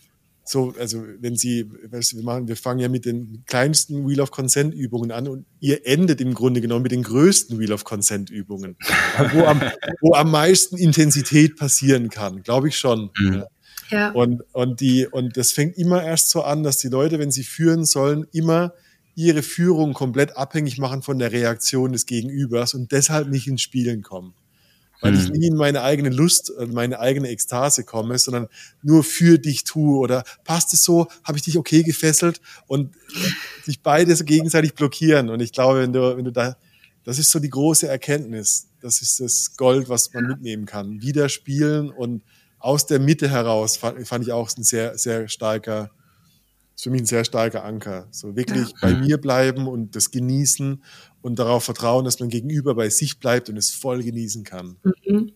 [0.44, 4.20] so, also wenn sie, weißt du, wir machen, wir fangen ja mit den kleinsten Wheel
[4.20, 7.84] of Consent Übungen an und ihr endet im Grunde genommen mit den größten Wheel of
[7.84, 8.76] Consent Übungen,
[9.32, 9.60] wo am,
[10.00, 13.10] wo am meisten Intensität passieren kann, glaube ich schon.
[13.16, 13.44] Mhm.
[13.90, 14.10] Ja.
[14.12, 17.44] Und, und die, und das fängt immer erst so an, dass die Leute, wenn sie
[17.44, 18.72] führen sollen, immer
[19.14, 24.02] ihre Führung komplett abhängig machen von der Reaktion des Gegenübers und deshalb nicht ins Spielen
[24.02, 24.34] kommen.
[25.02, 25.32] Weil ich hm.
[25.32, 28.46] nie in meine eigene Lust, äh, meine eigene Ekstase komme, sondern
[28.82, 32.94] nur für dich tue oder passt es so, habe ich dich okay gefesselt und
[33.64, 35.28] sich beide so gegenseitig blockieren.
[35.28, 36.56] Und ich glaube, wenn du, wenn du da,
[37.04, 38.68] das ist so die große Erkenntnis.
[38.80, 41.02] Das ist das Gold, was man mitnehmen kann.
[41.02, 42.22] Wieder spielen und
[42.60, 45.90] aus der Mitte heraus fand, fand ich auch ein sehr, sehr starker
[46.83, 48.09] ist für mich ein sehr starker Anker.
[48.11, 48.76] So wirklich ja.
[48.80, 50.83] bei mir bleiben und das genießen
[51.20, 54.76] und darauf vertrauen, dass man gegenüber bei sich bleibt und es voll genießen kann.
[54.83, 55.30] Mhm.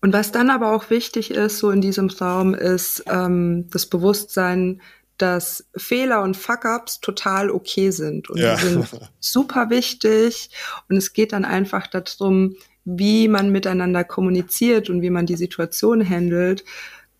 [0.00, 4.82] Und was dann aber auch wichtig ist, so in diesem Raum, ist ähm, das Bewusstsein,
[5.16, 8.56] dass Fehler und Fuck-ups total okay sind und ja.
[8.56, 8.88] die sind
[9.20, 10.50] super wichtig.
[10.88, 16.08] Und es geht dann einfach darum, wie man miteinander kommuniziert und wie man die Situation
[16.08, 16.64] handelt.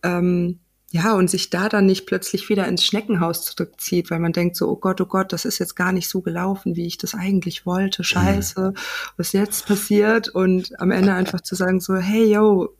[0.01, 0.59] Ähm,
[0.93, 4.69] ja, und sich da dann nicht plötzlich wieder ins Schneckenhaus zurückzieht, weil man denkt so,
[4.69, 7.65] oh Gott, oh Gott, das ist jetzt gar nicht so gelaufen, wie ich das eigentlich
[7.65, 8.03] wollte.
[8.03, 8.75] Scheiße,
[9.17, 10.29] was jetzt passiert?
[10.29, 12.75] Und am Ende einfach zu sagen so, hey, yo,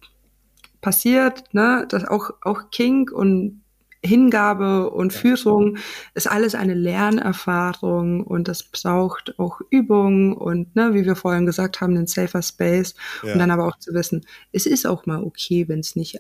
[0.79, 3.63] passiert, ne, das auch, auch King und
[4.05, 5.77] Hingabe und Führung
[6.13, 11.81] ist alles eine Lernerfahrung und das braucht auch Übung und ne, wie wir vorhin gesagt
[11.81, 12.93] haben, den safer Space
[13.23, 13.33] ja.
[13.33, 16.19] und dann aber auch zu wissen, es ist auch mal okay, wenn es nicht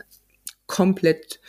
[0.73, 1.39] komplett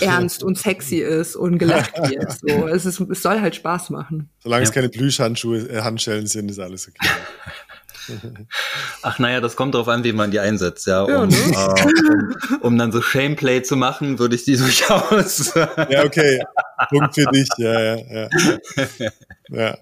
[0.00, 2.32] ernst und sexy ist und gelacht wird.
[2.32, 4.30] So, es, ist, es soll halt Spaß machen.
[4.42, 4.68] Solange ja.
[4.68, 7.08] es keine Plüschhandschuhe, äh, Handschellen sind, ist alles okay.
[9.02, 11.06] Ach naja, das kommt darauf an, wie man die einsetzt, ja.
[11.06, 11.36] ja um, ne?
[11.36, 11.84] äh,
[12.54, 15.54] um, um, dann so Shameplay zu machen, würde ich die durchaus.
[15.54, 16.42] ja, okay.
[16.88, 18.28] Punkt für dich, ja, ja, ja.
[19.50, 19.78] ja.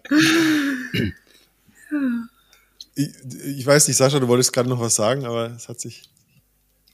[2.95, 3.11] Ich,
[3.59, 6.09] ich weiß nicht, Sascha, du wolltest gerade noch was sagen, aber es hat sich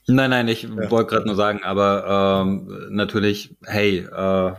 [0.09, 0.91] Nein, nein, ich ja.
[0.91, 4.53] wollte gerade nur sagen, aber ähm, natürlich, hey, äh,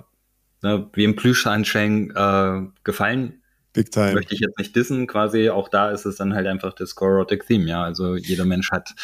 [0.62, 3.42] ne, wie im Plüschhandschellen äh, gefallen.
[3.72, 4.14] Big time.
[4.14, 7.46] Möchte ich jetzt nicht dissen, quasi auch da ist es dann halt einfach das Scorotic
[7.46, 7.84] Theme, ja.
[7.84, 8.94] Also jeder Mensch hat,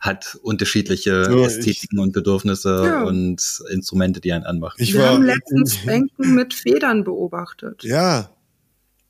[0.00, 3.02] hat unterschiedliche so, Ästhetiken ich, und Bedürfnisse ja.
[3.04, 4.76] und Instrumente, die einen anmachen.
[4.78, 7.84] Ich Wir war, haben letztens Bänken mit Federn beobachtet.
[7.84, 8.30] Ja,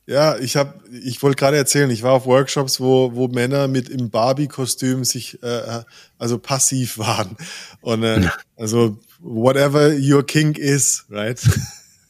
[0.07, 3.89] ja, ich habe, ich wollte gerade erzählen, ich war auf Workshops, wo, wo Männer mit
[3.89, 5.83] im Barbie-Kostüm sich, äh,
[6.19, 7.37] also passiv waren.
[7.81, 11.41] Und äh, also whatever your kink is, right?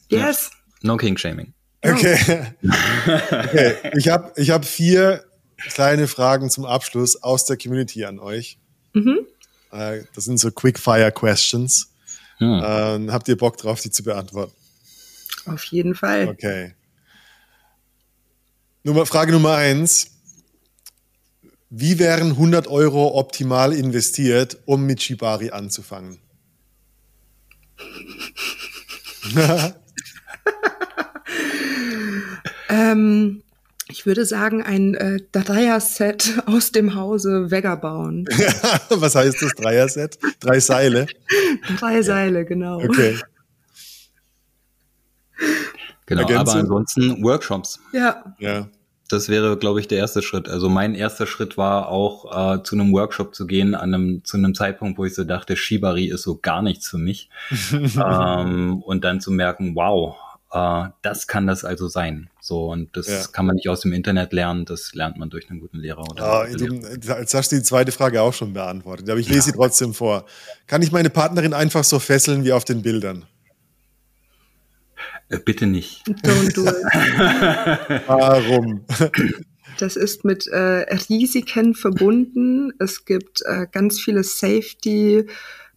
[0.08, 0.52] Yes.
[0.82, 1.52] No kink shaming.
[1.82, 2.16] Okay.
[3.32, 3.74] okay.
[3.96, 5.24] Ich habe ich hab vier
[5.56, 8.60] kleine Fragen zum Abschluss aus der Community an euch.
[8.92, 9.26] Mhm.
[9.72, 11.92] Äh, das sind so Quickfire Questions.
[12.38, 12.62] Hm.
[12.64, 14.52] Ähm, habt ihr Bock drauf, die zu beantworten?
[15.46, 16.28] Auf jeden Fall.
[16.28, 16.74] Okay.
[18.86, 20.12] Nummer, Frage Nummer eins.
[21.70, 26.20] Wie wären 100 Euro optimal investiert, um mit Shibari anzufangen?
[32.68, 33.42] ähm,
[33.88, 38.28] ich würde sagen, ein äh, Dreier-Set aus dem Hause Vega bauen.
[38.90, 40.16] Was heißt das Dreier-Set?
[40.38, 41.08] Drei Seile?
[41.80, 42.80] Drei Seile, genau.
[42.80, 43.18] Okay.
[46.06, 46.46] Genau, Ergänzung?
[46.46, 47.80] aber ansonsten Workshops.
[47.92, 48.36] Ja.
[48.38, 48.68] Ja
[49.08, 50.48] das wäre, glaube ich, der erste Schritt.
[50.48, 54.36] Also mein erster Schritt war auch äh, zu einem Workshop zu gehen, an einem, zu
[54.36, 57.30] einem Zeitpunkt, wo ich so dachte, Shibari ist so gar nichts für mich.
[57.72, 60.16] ähm, und dann zu merken, wow,
[60.52, 62.30] äh, das kann das also sein.
[62.40, 63.24] So, und das ja.
[63.32, 66.08] kann man nicht aus dem Internet lernen, das lernt man durch einen guten Lehrer.
[66.10, 69.40] Oder ah, du, jetzt hast du die zweite Frage auch schon beantwortet, aber ich lese
[69.40, 69.44] ja.
[69.46, 70.24] sie trotzdem vor.
[70.66, 73.24] Kann ich meine Partnerin einfach so fesseln wie auf den Bildern?
[75.28, 76.06] Äh, bitte nicht.
[76.06, 76.74] Don't do it.
[78.06, 78.84] Warum?
[79.78, 82.72] Das ist mit äh, Risiken verbunden.
[82.78, 85.26] Es gibt äh, ganz viele Safety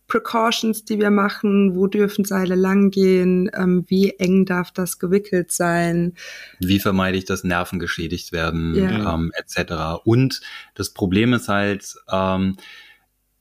[0.09, 1.75] Precautions, die wir machen.
[1.75, 3.49] Wo dürfen Seile langgehen?
[3.53, 6.15] Ähm, wie eng darf das gewickelt sein?
[6.59, 9.13] Wie vermeide ich, dass Nerven geschädigt werden, ja.
[9.13, 10.01] ähm, etc.
[10.03, 10.41] Und
[10.73, 12.57] das Problem ist halt, ähm,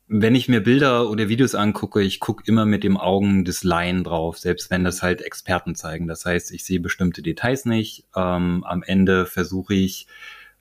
[0.09, 4.05] wenn ich mir Bilder oder Videos angucke, ich gucke immer mit dem Augen des Laien
[4.05, 6.09] drauf, selbst wenn das halt Experten zeigen.
[6.09, 8.07] Das heißt, ich sehe bestimmte Details nicht.
[8.17, 10.07] Ähm, am Ende versuche ich,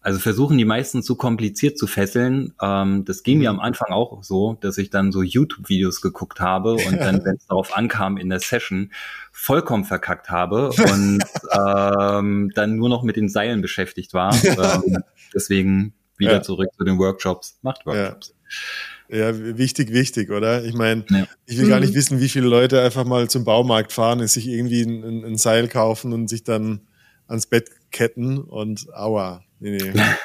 [0.02, 2.56] also versuchen die meisten zu kompliziert zu fesseln.
[2.62, 3.60] Ähm, das ging mir mhm.
[3.60, 7.48] am Anfang auch so, dass ich dann so YouTube-Videos geguckt habe und dann, wenn es
[7.48, 8.92] darauf ankam in der Session,
[9.32, 11.24] vollkommen verkackt habe und
[11.54, 14.36] ähm, dann nur noch mit den Seilen beschäftigt war.
[14.58, 16.42] Ähm, deswegen wieder ja.
[16.42, 17.60] zurück zu den Workshops.
[17.62, 18.34] Macht Workshops.
[18.50, 18.97] Ja.
[19.10, 20.66] Ja, wichtig, wichtig, oder?
[20.66, 21.28] Ich meine, ja.
[21.46, 21.98] ich will gar nicht mhm.
[21.98, 25.70] wissen, wie viele Leute einfach mal zum Baumarkt fahren, und sich irgendwie ein, ein, Seil
[25.70, 26.82] kaufen und sich dann
[27.28, 29.44] ans Bett ketten und aua.
[29.60, 29.92] Nee, nee.
[29.96, 30.18] ja.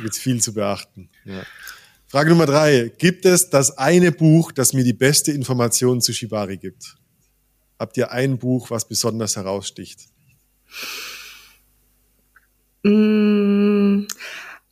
[0.00, 1.10] Gibt's viel zu beachten.
[1.24, 1.42] Ja.
[2.06, 2.90] Frage Nummer drei.
[2.96, 6.96] Gibt es das eine Buch, das mir die beste Information zu Shibari gibt?
[7.78, 10.00] Habt ihr ein Buch, was besonders heraussticht?
[12.82, 14.06] Mmh.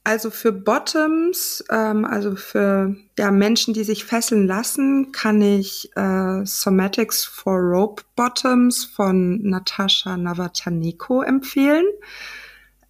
[0.07, 6.45] Also für Bottoms, ähm, also für ja, Menschen, die sich fesseln lassen, kann ich äh,
[6.45, 11.87] Somatics for Rope Bottoms von Natascha Navataneko empfehlen.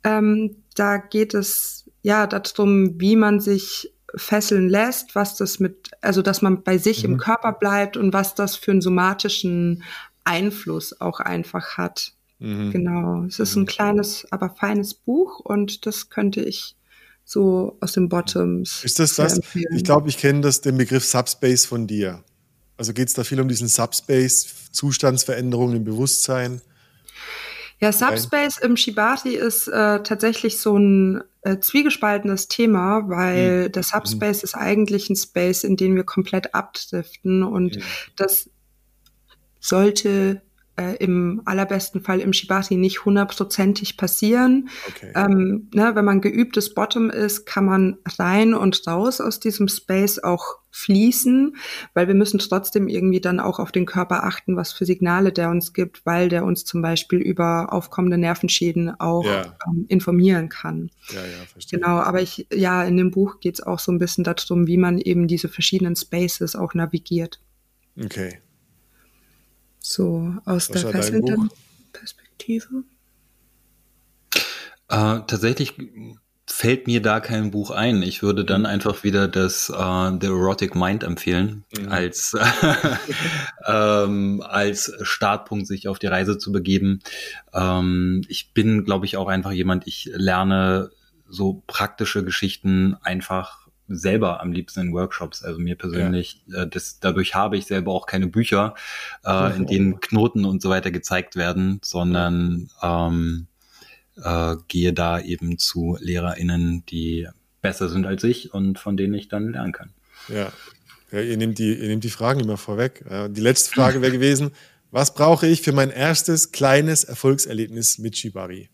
[0.03, 6.21] Ähm, da geht es ja darum, wie man sich fesseln lässt, was das mit, also
[6.21, 7.13] dass man bei sich mhm.
[7.13, 9.85] im Körper bleibt und was das für einen somatischen
[10.25, 12.13] Einfluss auch einfach hat.
[12.41, 12.73] Mhm.
[12.73, 13.25] Genau.
[13.25, 13.67] Es ist ein mhm.
[13.67, 16.77] kleines, aber feines Buch und das könnte ich
[17.25, 18.85] so aus den Bottoms.
[18.85, 19.37] Ist das das?
[19.37, 19.75] Empfehlen.
[19.75, 22.23] Ich glaube, ich kenne das, den Begriff Subspace von dir.
[22.77, 26.61] Also geht es da viel um diesen Subspace, Zustandsveränderungen im Bewusstsein?
[27.81, 33.73] Ja, Subspace im Shibati ist äh, tatsächlich so ein äh, zwiegespaltenes Thema, weil mhm.
[33.73, 34.45] der Subspace mhm.
[34.45, 37.83] ist eigentlich ein Space, in den wir komplett abdriften und mhm.
[38.17, 38.49] das
[39.61, 40.43] sollte
[40.77, 44.69] äh, im allerbesten Fall im Shibati nicht hundertprozentig passieren.
[44.89, 45.13] Okay.
[45.15, 50.19] Ähm, ne, wenn man geübtes Bottom ist, kann man rein und raus aus diesem Space
[50.19, 51.55] auch fließen,
[51.95, 55.49] weil wir müssen trotzdem irgendwie dann auch auf den Körper achten, was für Signale der
[55.51, 59.55] uns gibt, weil der uns zum Beispiel über aufkommende Nervenschäden auch ja.
[59.69, 60.91] ähm, informieren kann.
[61.11, 61.79] Ja, ja, verstehe.
[61.79, 64.77] Genau, aber ich, ja, in dem Buch geht es auch so ein bisschen darum, wie
[64.77, 67.41] man eben diese verschiedenen Spaces auch navigiert.
[67.97, 68.41] Okay.
[69.87, 71.51] So aus Was der fesselnden
[71.93, 72.85] Perspektive?
[74.89, 75.75] Äh, tatsächlich
[76.47, 78.03] fällt mir da kein Buch ein.
[78.03, 78.67] Ich würde dann mhm.
[78.67, 81.89] einfach wieder das uh, The Erotic Mind empfehlen, mhm.
[81.91, 82.35] als,
[83.67, 87.01] ähm, als Startpunkt, sich auf die Reise zu begeben.
[87.53, 90.93] Ähm, ich bin, glaube ich, auch einfach jemand, ich lerne
[91.29, 95.43] so praktische Geschichten einfach selber am liebsten in Workshops.
[95.43, 96.63] Also mir persönlich, ja.
[96.63, 98.75] äh, das, dadurch habe ich selber auch keine Bücher,
[99.25, 103.47] äh, in denen Knoten und so weiter gezeigt werden, sondern ähm,
[104.23, 107.29] äh, gehe da eben zu LehrerInnen, die
[107.61, 109.91] besser sind als ich und von denen ich dann lernen kann.
[110.29, 110.53] Ja,
[111.11, 113.05] ja ihr, nehmt die, ihr nehmt die Fragen immer vorweg.
[113.31, 114.53] Die letzte Frage wäre gewesen,
[114.91, 118.71] was brauche ich für mein erstes kleines Erfolgserlebnis mit Shibari?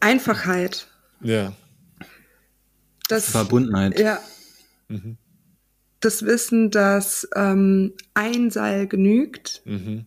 [0.00, 0.89] Einfachheit.
[1.22, 1.52] Ja.
[3.08, 3.98] Das, Verbundenheit.
[3.98, 4.20] Ja.
[4.88, 5.16] Mhm.
[6.00, 10.06] Das Wissen, dass ähm, ein Seil genügt mhm.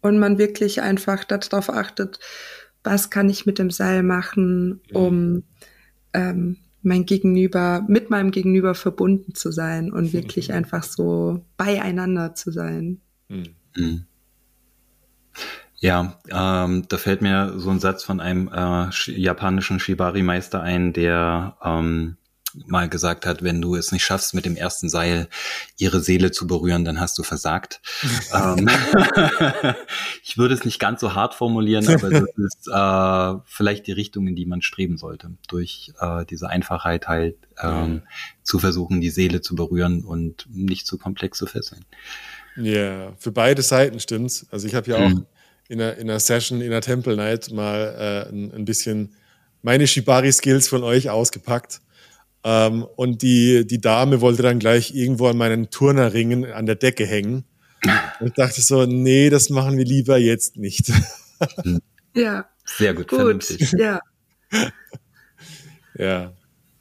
[0.00, 2.20] und man wirklich einfach darauf achtet,
[2.84, 4.96] was kann ich mit dem Seil machen, mhm.
[4.96, 5.42] um
[6.12, 10.56] ähm, mein Gegenüber, mit meinem Gegenüber verbunden zu sein und wirklich mhm.
[10.56, 13.00] einfach so beieinander zu sein.
[13.28, 14.06] Mhm.
[15.84, 21.58] Ja, ähm, da fällt mir so ein Satz von einem äh, japanischen Shibari-Meister ein, der
[21.62, 22.16] ähm,
[22.54, 25.28] mal gesagt hat, wenn du es nicht schaffst, mit dem ersten Seil
[25.76, 27.82] ihre Seele zu berühren, dann hast du versagt.
[28.32, 28.66] ähm,
[30.22, 34.26] ich würde es nicht ganz so hart formulieren, aber das ist äh, vielleicht die Richtung,
[34.26, 38.04] in die man streben sollte, durch äh, diese Einfachheit halt ähm,
[38.42, 41.84] zu versuchen, die Seele zu berühren und nicht zu komplex zu fesseln.
[42.56, 44.46] Ja, yeah, für beide Seiten stimmt's.
[44.50, 45.26] Also ich habe ja auch mhm
[45.68, 49.14] in einer, in einer Session, in einer Temple Night mal äh, ein, ein bisschen
[49.62, 51.80] meine Shibari-Skills von euch ausgepackt.
[52.44, 57.06] Ähm, und die, die Dame wollte dann gleich irgendwo an meinen Turnerringen an der Decke
[57.06, 57.44] hängen.
[58.20, 60.90] Und ich dachte so, nee, das machen wir lieber jetzt nicht.
[62.14, 62.46] Ja.
[62.64, 63.18] Sehr gut, gut.
[63.18, 63.72] vernünftig.
[63.72, 64.00] Ja.
[65.98, 66.32] ja,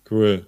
[0.09, 0.47] cool.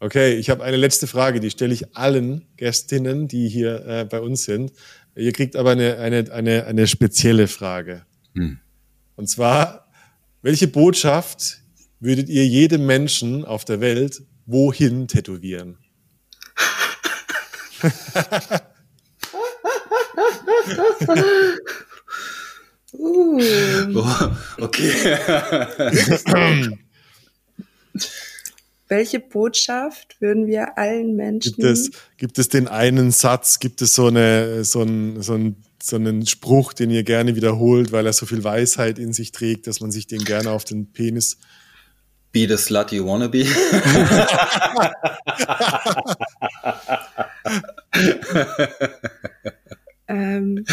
[0.00, 4.20] Okay, ich habe eine letzte Frage, die stelle ich allen Gästinnen, die hier äh, bei
[4.20, 4.72] uns sind.
[5.16, 8.04] Ihr kriegt aber eine, eine, eine, eine spezielle Frage.
[8.34, 8.58] Hm.
[9.16, 9.88] Und zwar,
[10.42, 11.62] welche Botschaft
[12.00, 15.78] würdet ihr jedem Menschen auf der Welt wohin tätowieren?
[22.92, 23.40] uh.
[23.94, 25.18] oh, okay.
[28.88, 31.56] Welche Botschaft würden wir allen Menschen?
[31.56, 35.56] Gibt es, gibt es den einen Satz, gibt es so, eine, so, ein, so, ein,
[35.82, 39.66] so einen Spruch, den ihr gerne wiederholt, weil er so viel Weisheit in sich trägt,
[39.66, 41.38] dass man sich den gerne auf den Penis
[42.36, 43.46] Be the slut you wanna be.
[50.06, 50.66] ähm,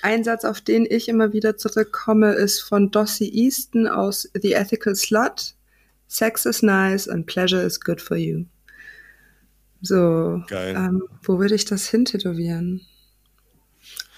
[0.00, 4.96] ein Satz, auf den ich immer wieder zurückkomme, ist von Dossie Easton aus The Ethical
[4.96, 5.56] Slut.
[6.08, 8.46] Sex is nice and pleasure is good for you.
[9.82, 12.80] So, ähm, wo würde ich das hintätowieren?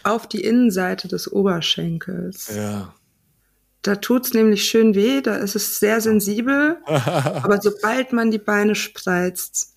[0.04, 2.54] Auf die Innenseite des Oberschenkels.
[2.56, 2.94] Ja.
[3.82, 8.74] Da tut's nämlich schön weh, da ist es sehr sensibel, aber sobald man die Beine
[8.74, 9.74] spreizt,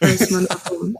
[0.00, 0.96] weiß man warum.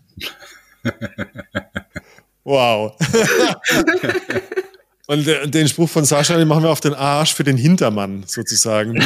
[2.45, 2.97] wow.
[5.09, 9.01] Und den Spruch von Sascha, den machen wir auf den Arsch für den Hintermann sozusagen.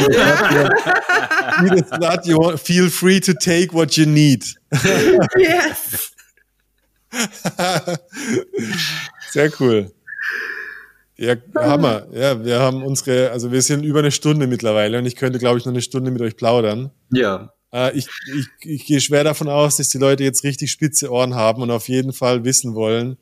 [2.57, 4.55] Feel free to take what you need.
[5.37, 6.13] Yes.
[9.31, 9.93] Sehr cool.
[11.17, 12.07] Ja, Hammer.
[12.13, 15.59] Ja, wir haben unsere, also wir sind über eine Stunde mittlerweile und ich könnte, glaube
[15.59, 16.93] ich, noch eine Stunde mit euch plaudern.
[17.13, 17.53] Ja.
[17.75, 21.35] Äh, ich, ich, ich gehe schwer davon aus, dass die Leute jetzt richtig spitze Ohren
[21.35, 23.19] haben und auf jeden Fall wissen wollen,